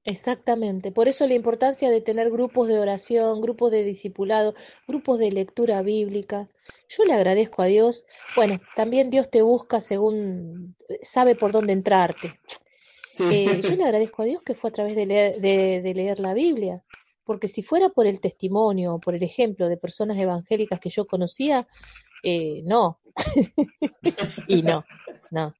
[0.07, 0.91] exactamente.
[0.91, 4.55] Por eso la importancia de tener grupos de oración, grupos de discipulado,
[4.87, 6.49] grupos de lectura bíblica.
[6.89, 8.05] Yo le agradezco a Dios.
[8.35, 12.39] Bueno, también Dios te busca según sabe por dónde entrarte.
[13.31, 16.33] Eh, yo le agradezco a Dios que fue a través de leer, de leer la
[16.33, 16.83] Biblia,
[17.23, 21.05] porque si fuera por el testimonio o por el ejemplo de personas evangélicas que yo
[21.05, 21.67] conocía,
[22.23, 22.99] eh, no.
[24.47, 24.85] y no,
[25.31, 25.53] no.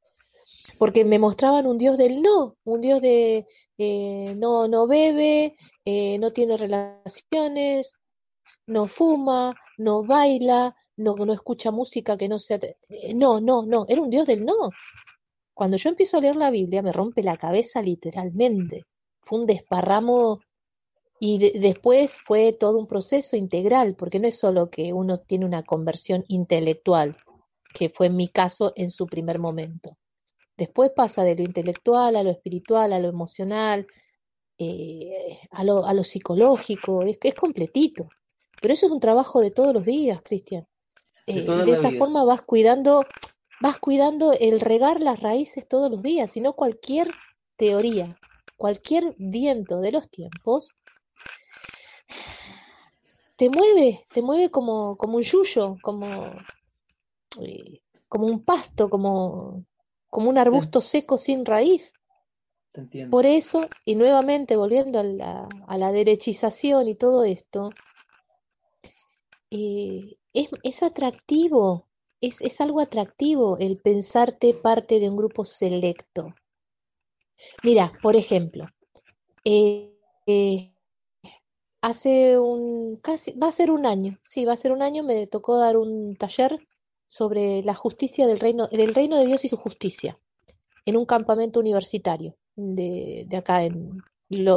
[0.78, 5.56] Porque me mostraban un Dios del no, un Dios de eh, no, no bebe,
[5.86, 7.94] eh, no tiene relaciones,
[8.66, 12.60] no fuma, no baila, no, no escucha música que no sea...
[13.16, 14.72] No, no, no, era un Dios del no.
[15.54, 18.86] Cuando yo empiezo a leer la Biblia me rompe la cabeza literalmente.
[19.22, 20.42] Fue un desparramo
[21.20, 25.64] y después fue todo un proceso integral, porque no es solo que uno tiene una
[25.64, 27.18] conversión intelectual,
[27.74, 29.98] que fue en mi caso en su primer momento.
[30.58, 33.88] Después pasa de lo intelectual a lo espiritual, a lo emocional,
[34.58, 38.10] eh, a, lo, a, lo, psicológico, es es completito.
[38.60, 40.68] Pero eso es un trabajo de todos los días, Cristian.
[41.28, 43.06] Eh, de, esa forma vas cuidando,
[43.62, 47.12] vas cuidando el regar las raíces todos los días, sino cualquier
[47.58, 48.18] teoría,
[48.56, 50.74] cualquier viento de los tiempos
[53.36, 56.08] te mueve, te mueve como, como un yuyo, como,
[57.42, 59.64] eh, como un pasto, como,
[60.10, 61.94] como un arbusto seco sin raíz.
[63.10, 67.72] Por eso, y nuevamente volviendo a la, a la derechización y todo esto,
[69.50, 71.88] eh, es, es, atractivo,
[72.22, 76.36] es, es, algo atractivo el pensarte parte de un grupo selecto.
[77.64, 78.68] Mira, por ejemplo,
[79.44, 79.94] eh,
[80.28, 80.72] eh
[81.82, 85.26] hace un, casi, va a ser un año, sí, va a ser un año, me
[85.28, 86.60] tocó dar un taller
[87.08, 90.20] sobre la justicia del reino, del reino de Dios y su justicia,
[90.86, 94.02] en un campamento universitario de, de acá, en,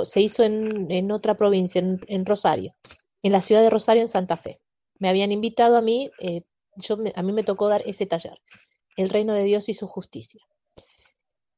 [0.04, 2.74] se hizo en, en otra provincia, en, Rosario,
[3.22, 4.60] en la ciudad de Rosario, en Santa Fe.
[4.98, 6.42] Me habían invitado a mí, eh,
[6.76, 8.40] yo a mí me tocó dar ese taller,
[8.96, 10.42] el reino de Dios y su justicia.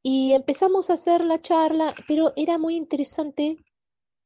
[0.03, 3.57] Y empezamos a hacer la charla, pero era muy interesante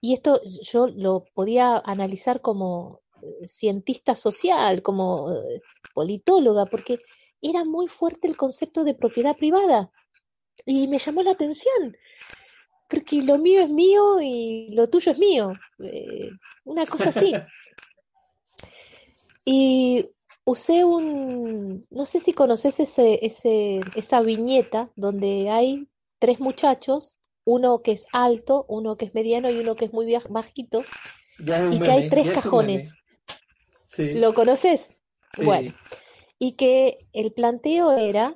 [0.00, 3.00] y esto yo lo podía analizar como
[3.46, 5.62] cientista social, como eh,
[5.94, 7.00] politóloga, porque
[7.40, 9.90] era muy fuerte el concepto de propiedad privada.
[10.64, 11.96] Y me llamó la atención,
[12.88, 15.52] porque lo mío es mío y lo tuyo es mío.
[15.80, 16.30] Eh,
[16.64, 17.32] una cosa así.
[19.48, 20.08] Y
[20.44, 25.86] usé un, no sé si conoces ese, ese, esa viñeta donde hay
[26.18, 30.12] tres muchachos uno que es alto, uno que es mediano y uno que es muy
[30.28, 30.82] bajito,
[31.38, 32.92] y que hay tres cajones.
[33.98, 34.86] ¿Lo conoces?
[35.44, 35.74] Bueno,
[36.38, 38.34] y que el planteo era,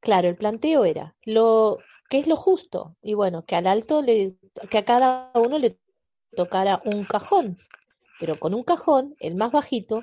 [0.00, 1.78] claro, el planteo era lo
[2.08, 4.36] que es lo justo, y bueno, que al alto le,
[4.70, 5.78] que a cada uno le
[6.36, 7.58] tocara un cajón,
[8.20, 10.02] pero con un cajón, el más bajito,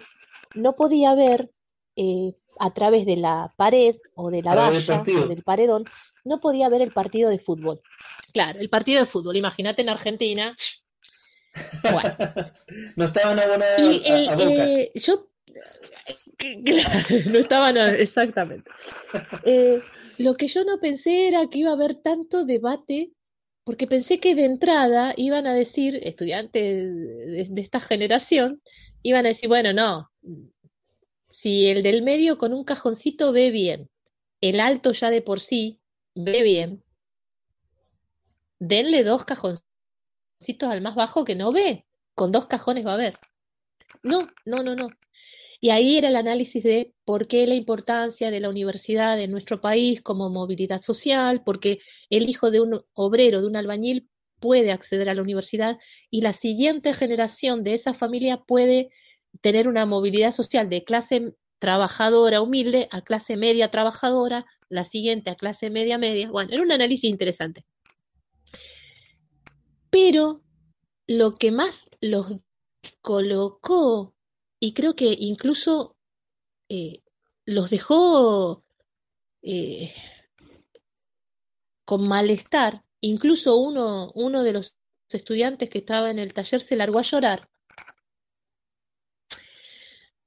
[0.53, 1.51] no podía ver
[1.95, 5.85] eh, a través de la pared o de la valla o del paredón,
[6.25, 7.81] no podía ver el partido de fútbol.
[8.33, 10.55] Claro, el partido de fútbol, imagínate en Argentina.
[11.84, 12.16] Bueno.
[12.95, 14.66] no estaban abonados y a, boca.
[14.66, 15.28] Eh, yo
[16.66, 18.70] Claro, no estaban exactamente.
[19.45, 19.82] Eh,
[20.18, 23.12] lo que yo no pensé era que iba a haber tanto debate,
[23.64, 28.62] porque pensé que de entrada iban a decir, estudiantes de, de, esta generación,
[29.04, 30.12] iban a decir, bueno, no,
[31.30, 33.89] si el del medio con un cajoncito ve bien,
[34.41, 35.80] el alto ya de por sí
[36.16, 36.84] ve bien,
[38.60, 39.72] denle dos cajoncitos
[40.69, 41.85] al más bajo que no ve.
[42.15, 43.17] Con dos cajones va a ver.
[44.03, 44.89] No, no, no, no.
[45.59, 49.61] Y ahí era el análisis de por qué la importancia de la universidad en nuestro
[49.61, 51.79] país como movilidad social, porque
[52.09, 54.09] el hijo de un obrero, de un albañil,
[54.41, 55.77] puede acceder a la universidad
[56.09, 58.89] y la siguiente generación de esa familia puede
[59.41, 65.35] tener una movilidad social de clase trabajadora humilde a clase media trabajadora, la siguiente a
[65.35, 66.29] clase media media.
[66.29, 67.63] Bueno, era un análisis interesante.
[69.93, 70.41] Pero
[71.05, 72.39] lo que más los
[73.01, 74.15] colocó,
[74.59, 75.95] y creo que incluso
[76.67, 77.03] eh,
[77.45, 78.65] los dejó
[79.43, 79.93] eh,
[81.85, 84.75] con malestar, incluso uno, uno de los
[85.09, 87.49] estudiantes que estaba en el taller se largó a llorar,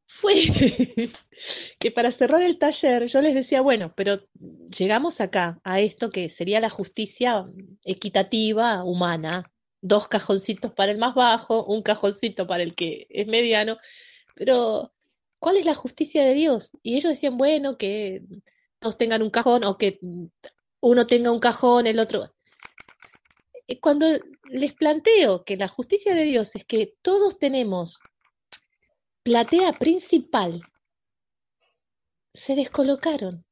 [0.07, 0.35] fue
[1.81, 4.21] que para cerrar el taller yo les decía, bueno, pero
[4.71, 7.47] llegamos acá, a esto que sería la justicia
[7.83, 9.53] equitativa, humana,
[9.89, 13.79] dos cajoncitos para el más bajo, un cajoncito para el que es mediano,
[14.35, 14.93] pero
[15.39, 16.71] ¿cuál es la justicia de Dios?
[16.83, 18.23] Y ellos decían, bueno, que
[18.79, 19.99] todos tengan un cajón o que
[20.81, 22.33] uno tenga un cajón, el otro.
[23.81, 24.07] Cuando
[24.45, 27.99] les planteo que la justicia de Dios es que todos tenemos
[29.23, 30.63] platea principal,
[32.33, 33.45] se descolocaron,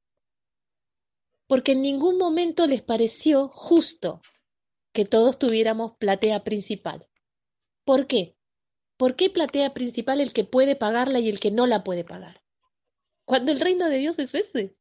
[1.47, 4.21] porque en ningún momento les pareció justo
[4.95, 7.07] que todos tuviéramos platea principal.
[7.85, 8.37] ¿Por qué?
[8.97, 12.43] ¿Por qué platea principal el que puede pagarla y el que no la puede pagar?
[13.27, 14.77] Cuando el reino de Dios es ese.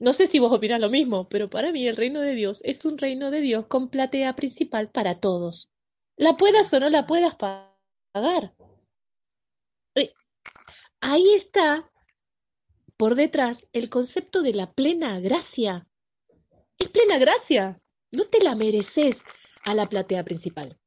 [0.00, 2.84] No sé si vos opinás lo mismo, pero para mí el reino de Dios es
[2.84, 5.70] un reino de Dios con platea principal para todos.
[6.16, 8.54] La puedas o no la puedas pagar.
[9.94, 10.12] Eh,
[11.00, 11.88] ahí está
[12.96, 15.86] por detrás el concepto de la plena gracia.
[16.78, 17.81] Es plena gracia.
[18.12, 19.16] No te la mereces
[19.64, 20.78] a la platea principal.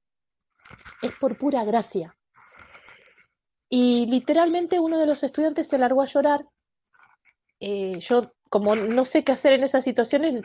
[1.02, 2.16] Es por pura gracia.
[3.68, 6.46] Y literalmente uno de los estudiantes se largó a llorar.
[7.60, 10.44] Eh, yo como no sé qué hacer en esas situaciones,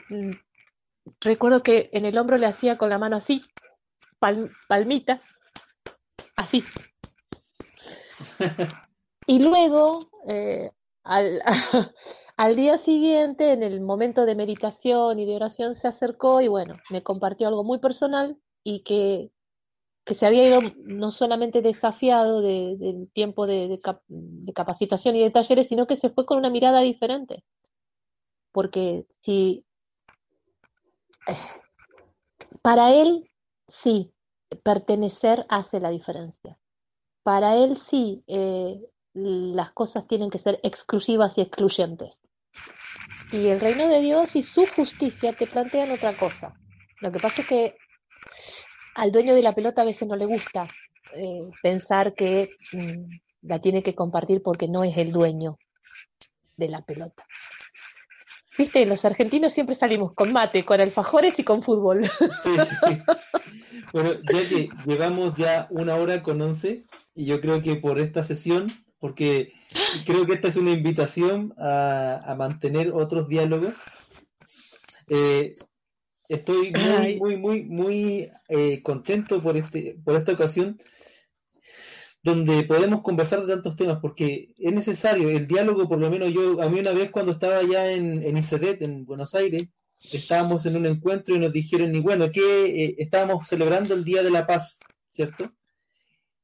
[1.21, 3.45] recuerdo que en el hombro le hacía con la mano así,
[4.69, 5.23] palmita,
[6.35, 6.65] así.
[9.27, 10.71] y luego, eh,
[11.05, 11.43] al,
[12.41, 16.77] al día siguiente, en el momento de meditación y de oración, se acercó y bueno,
[16.91, 19.31] me compartió algo muy personal y que,
[20.05, 23.79] que se había ido no solamente desafiado del tiempo de,
[24.09, 27.45] de capacitación y de talleres, sino que se fue con una mirada diferente
[28.53, 29.65] porque si
[31.27, 31.37] eh,
[32.63, 33.31] para él
[33.69, 34.13] sí,
[34.63, 36.59] pertenecer hace la diferencia.
[37.23, 38.81] Para él sí, eh,
[39.15, 42.21] las cosas tienen que ser exclusivas y excluyentes.
[43.33, 46.55] Y el reino de Dios y su justicia te plantean otra cosa.
[47.01, 47.77] Lo que pasa es que
[48.95, 50.67] al dueño de la pelota a veces no le gusta
[51.15, 53.05] eh, pensar que mm,
[53.43, 55.59] la tiene que compartir porque no es el dueño
[56.57, 57.25] de la pelota.
[58.59, 62.11] Viste, los argentinos siempre salimos con mate, con alfajores y con fútbol.
[62.43, 63.03] Sí, sí.
[63.93, 68.23] Bueno, ya que llevamos ya una hora con once, y yo creo que por esta
[68.23, 68.67] sesión,
[69.01, 69.53] porque
[70.07, 73.81] creo que esta es una invitación a, mantener otros diálogos,
[75.09, 75.57] eh,
[76.29, 80.79] estoy muy, muy, muy, muy eh, contento por, este, por esta ocasión
[82.23, 86.61] donde podemos conversar de tantos temas, porque es necesario el diálogo, por lo menos yo,
[86.61, 89.69] a mí una vez cuando estaba ya en, en ICEDET, en Buenos Aires,
[90.13, 94.23] estábamos en un encuentro y nos dijeron, y bueno, que eh, estábamos celebrando el Día
[94.23, 95.51] de la Paz, ¿cierto?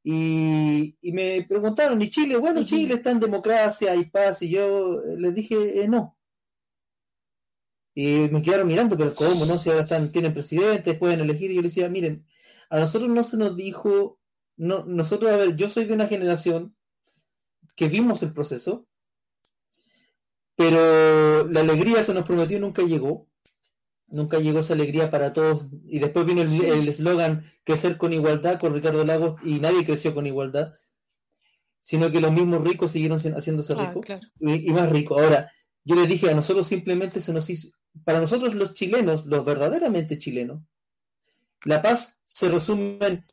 [0.09, 2.37] Y, y, me preguntaron, ¿y Chile?
[2.37, 6.17] Bueno, Chile está en democracia y paz, y yo les dije, eh, no.
[7.93, 9.45] Y me quedaron mirando, pero ¿cómo?
[9.45, 9.59] ¿No?
[9.59, 12.25] Si ahora están, tienen presidentes, pueden elegir, y yo les decía, miren,
[12.71, 14.21] a nosotros no se nos dijo
[14.57, 16.75] no, nosotros, a ver, yo soy de una generación
[17.77, 18.87] que vimos el proceso,
[20.57, 23.29] pero la alegría se nos prometió y nunca llegó.
[24.09, 25.67] Nunca llegó esa alegría para todos.
[25.87, 30.27] Y después vino el eslogan crecer con igualdad con Ricardo Lagos y nadie creció con
[30.27, 30.75] igualdad,
[31.81, 34.07] sino que los mismos ricos siguieron haciéndose ah, ricos
[34.41, 35.21] y, y, más ricos.
[35.21, 35.53] Ahora,
[35.85, 37.69] yo les dije, a nosotros simplemente se nos hizo,
[38.05, 40.63] para nosotros los chilenos, los verdaderamente chilenos,
[41.65, 43.27] la paz se resume en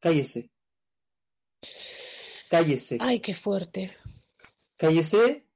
[0.00, 0.50] cállese.
[2.48, 2.98] Cállese.
[3.00, 3.96] Ay, qué fuerte.
[4.76, 5.46] Cállese.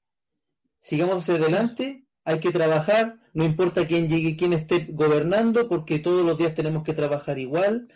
[0.79, 2.04] Sigamos hacia adelante.
[2.25, 3.19] Hay que trabajar.
[3.33, 7.89] No importa quién llegue, quién esté gobernando, porque todos los días tenemos que trabajar igual.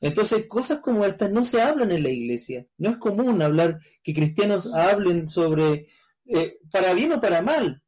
[0.00, 2.66] Entonces, cosas como estas no se hablan en la iglesia.
[2.78, 5.86] No es común hablar que cristianos hablen sobre,
[6.26, 7.82] eh, para bien o para mal,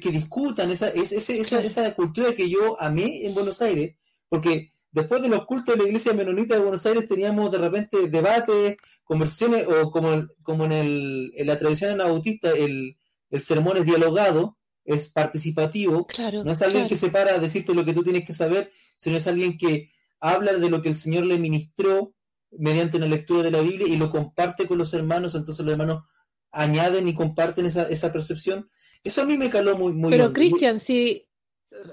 [0.00, 3.96] que, discutan esa, esa, esa, esa cultura que yo amé en Buenos Aires,
[4.28, 8.08] porque después de los cultos de la iglesia menonita de Buenos Aires teníamos de repente
[8.08, 12.96] debates, conversiones, o como, como en, el, en la tradición anabautista, el,
[13.30, 16.06] el sermón es dialogado, es participativo,
[16.44, 19.16] no es alguien que se para a decirte lo que tú tienes que saber, sino
[19.16, 22.14] es alguien que habla de lo que el Señor le ministró
[22.50, 26.04] mediante una lectura de la Biblia y lo comparte con los hermanos, entonces los hermanos
[26.50, 28.68] añaden y comparten esa, esa percepción.
[29.04, 31.28] Eso a mí me caló muy, muy Pero Cristian, si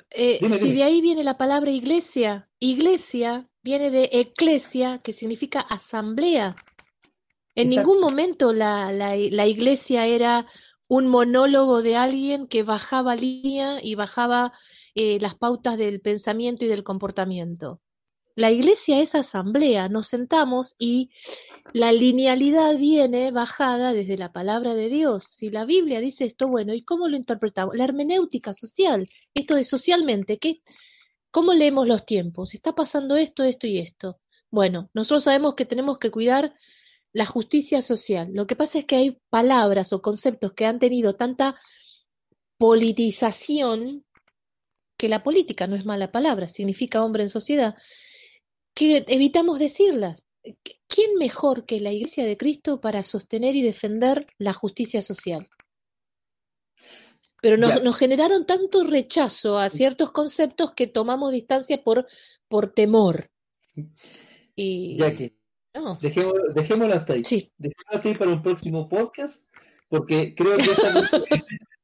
[0.10, 6.56] eh, si de ahí viene la palabra iglesia, iglesia viene de eclesia, que significa asamblea.
[7.56, 10.46] En ningún momento la, la, iglesia era
[10.88, 14.54] un monólogo de alguien que bajaba línea y bajaba
[14.96, 17.82] eh, las pautas del pensamiento y del comportamiento.
[18.36, 21.10] La iglesia es asamblea, nos sentamos y
[21.74, 25.24] la linealidad viene bajada desde la palabra de Dios.
[25.26, 27.76] Si la Biblia dice esto, bueno, ¿y cómo lo interpretamos?
[27.76, 30.62] La hermenéutica social, esto de socialmente, ¿qué?
[31.38, 32.56] ¿cómo leemos los tiempos?
[32.56, 34.20] Está pasando esto, esto y esto.
[34.50, 36.56] Bueno, nosotros sabemos que tenemos que cuidar
[37.14, 38.30] la justicia social.
[38.34, 41.56] Lo que pasa es que hay palabras o conceptos que han tenido tanta
[42.58, 44.06] politización,
[44.98, 47.76] que la política no es mala palabra, significa hombre en sociedad,
[48.74, 50.24] que evitamos decirlas.
[50.88, 55.50] ¿Quién mejor que la Iglesia de Cristo para sostener y defender la justicia social?
[57.42, 62.08] Pero nos, nos, generaron tanto rechazo a ciertos conceptos que tomamos distancia por,
[62.48, 63.30] por temor.
[64.56, 65.37] Y, que
[65.82, 66.00] no.
[66.02, 67.24] dejémoslo hasta ahí.
[67.24, 67.52] Sí.
[67.58, 69.44] Dejémoslo hasta ahí para un próximo podcast,
[69.90, 71.10] porque creo que esta,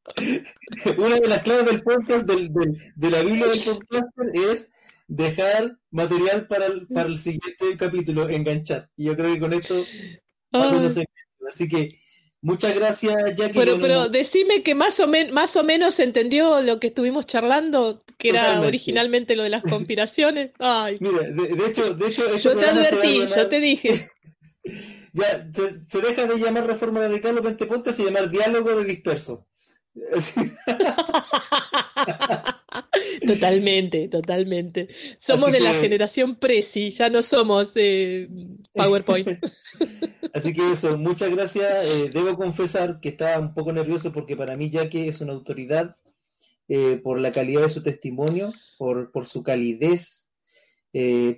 [0.97, 4.71] una de las claves del podcast, del, del, de la Biblia del podcaster, es
[5.07, 8.89] dejar material para el, para el siguiente capítulo, enganchar.
[8.95, 9.83] Y yo creo que con esto
[11.47, 11.99] Así que
[12.43, 13.57] muchas gracias, Jackie.
[13.57, 18.29] Pero, pero decime que más o, más o menos entendió lo que estuvimos charlando, que
[18.29, 20.51] era originalmente lo de las conspiraciones.
[20.59, 20.97] Ay.
[20.99, 23.89] Mira, de, hecho, de hecho, este yo te advertí, yo te dije.
[25.13, 29.47] ya, se, deja de llamar Reforma Radical o este podcast y llamar Diálogo de Disperso.
[33.25, 34.87] Totalmente, totalmente.
[35.19, 38.27] Somos de la generación Prezi, ya no somos eh,
[38.73, 39.39] PowerPoint.
[40.33, 41.85] Así que eso, muchas gracias.
[41.85, 45.33] Eh, debo confesar que estaba un poco nervioso porque para mí ya que es una
[45.33, 45.95] autoridad
[46.67, 50.27] eh, por la calidad de su testimonio, por, su calidez,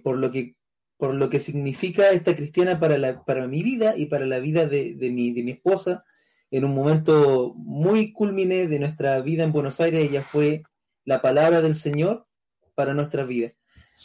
[0.04, 0.56] por, lo que,
[0.98, 4.66] por lo que significa esta cristiana para, la, para mi vida y para la vida
[4.66, 6.06] de, mi, de mi esposa.
[6.52, 10.64] En un momento muy culmine de nuestra vida en Buenos Aires, ella fue
[11.04, 12.26] la palabra del Señor
[12.76, 13.54] para nuestra vida.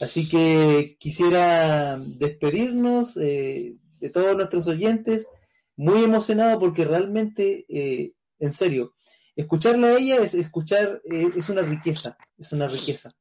[0.01, 5.28] Así que quisiera despedirnos eh, de todos nuestros oyentes,
[5.76, 8.94] muy emocionado porque realmente, eh, en serio,
[9.36, 13.14] escucharla a ella es escuchar, eh, es una riqueza, es una riqueza.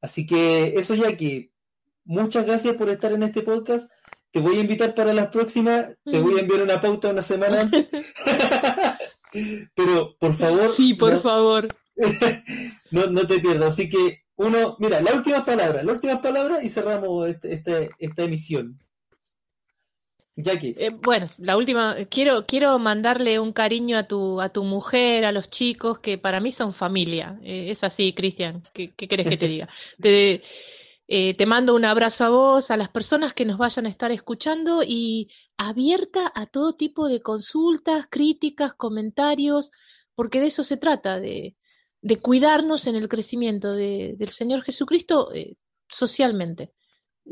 [0.00, 1.50] Así que eso ya que
[2.04, 3.90] muchas gracias por estar en este podcast.
[4.30, 7.62] Te voy a invitar para las próximas, te voy a enviar una pauta una semana
[7.62, 7.88] antes.
[9.74, 10.76] Pero por favor.
[10.76, 11.68] Sí, por favor.
[12.90, 13.74] no, no te pierdas.
[13.74, 18.22] Así que, uno, mira, la última palabra, la última palabra y cerramos este, este, esta
[18.22, 18.78] emisión.
[20.36, 20.74] Jackie.
[20.78, 25.32] Eh, bueno, la última, quiero, quiero mandarle un cariño a tu, a tu mujer, a
[25.32, 27.38] los chicos, que para mí son familia.
[27.42, 29.68] Eh, es así, Cristian, ¿qué, ¿qué, querés que te diga?
[30.00, 30.42] Te,
[31.08, 34.12] eh, te mando un abrazo a vos, a las personas que nos vayan a estar
[34.12, 35.28] escuchando y
[35.58, 39.72] abierta a todo tipo de consultas, críticas, comentarios,
[40.14, 41.56] porque de eso se trata, de,
[42.00, 45.30] de cuidarnos en el crecimiento de, del Señor Jesucristo
[45.88, 46.72] socialmente.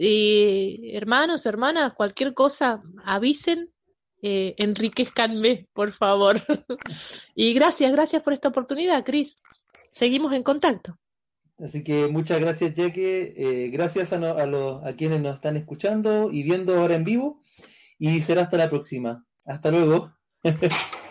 [0.01, 3.69] Eh, hermanos, hermanas, cualquier cosa, avisen,
[4.23, 6.41] eh, enriquezcanme, por favor.
[7.35, 9.37] y gracias, gracias por esta oportunidad, Cris.
[9.93, 10.97] Seguimos en contacto.
[11.59, 13.03] Así que muchas gracias, Jackie.
[13.37, 17.43] Eh, gracias a, a, los, a quienes nos están escuchando y viendo ahora en vivo.
[17.99, 19.25] Y será hasta la próxima.
[19.45, 20.13] Hasta luego.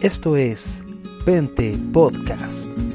[0.00, 0.82] Esto es
[1.26, 2.85] Pente Podcast.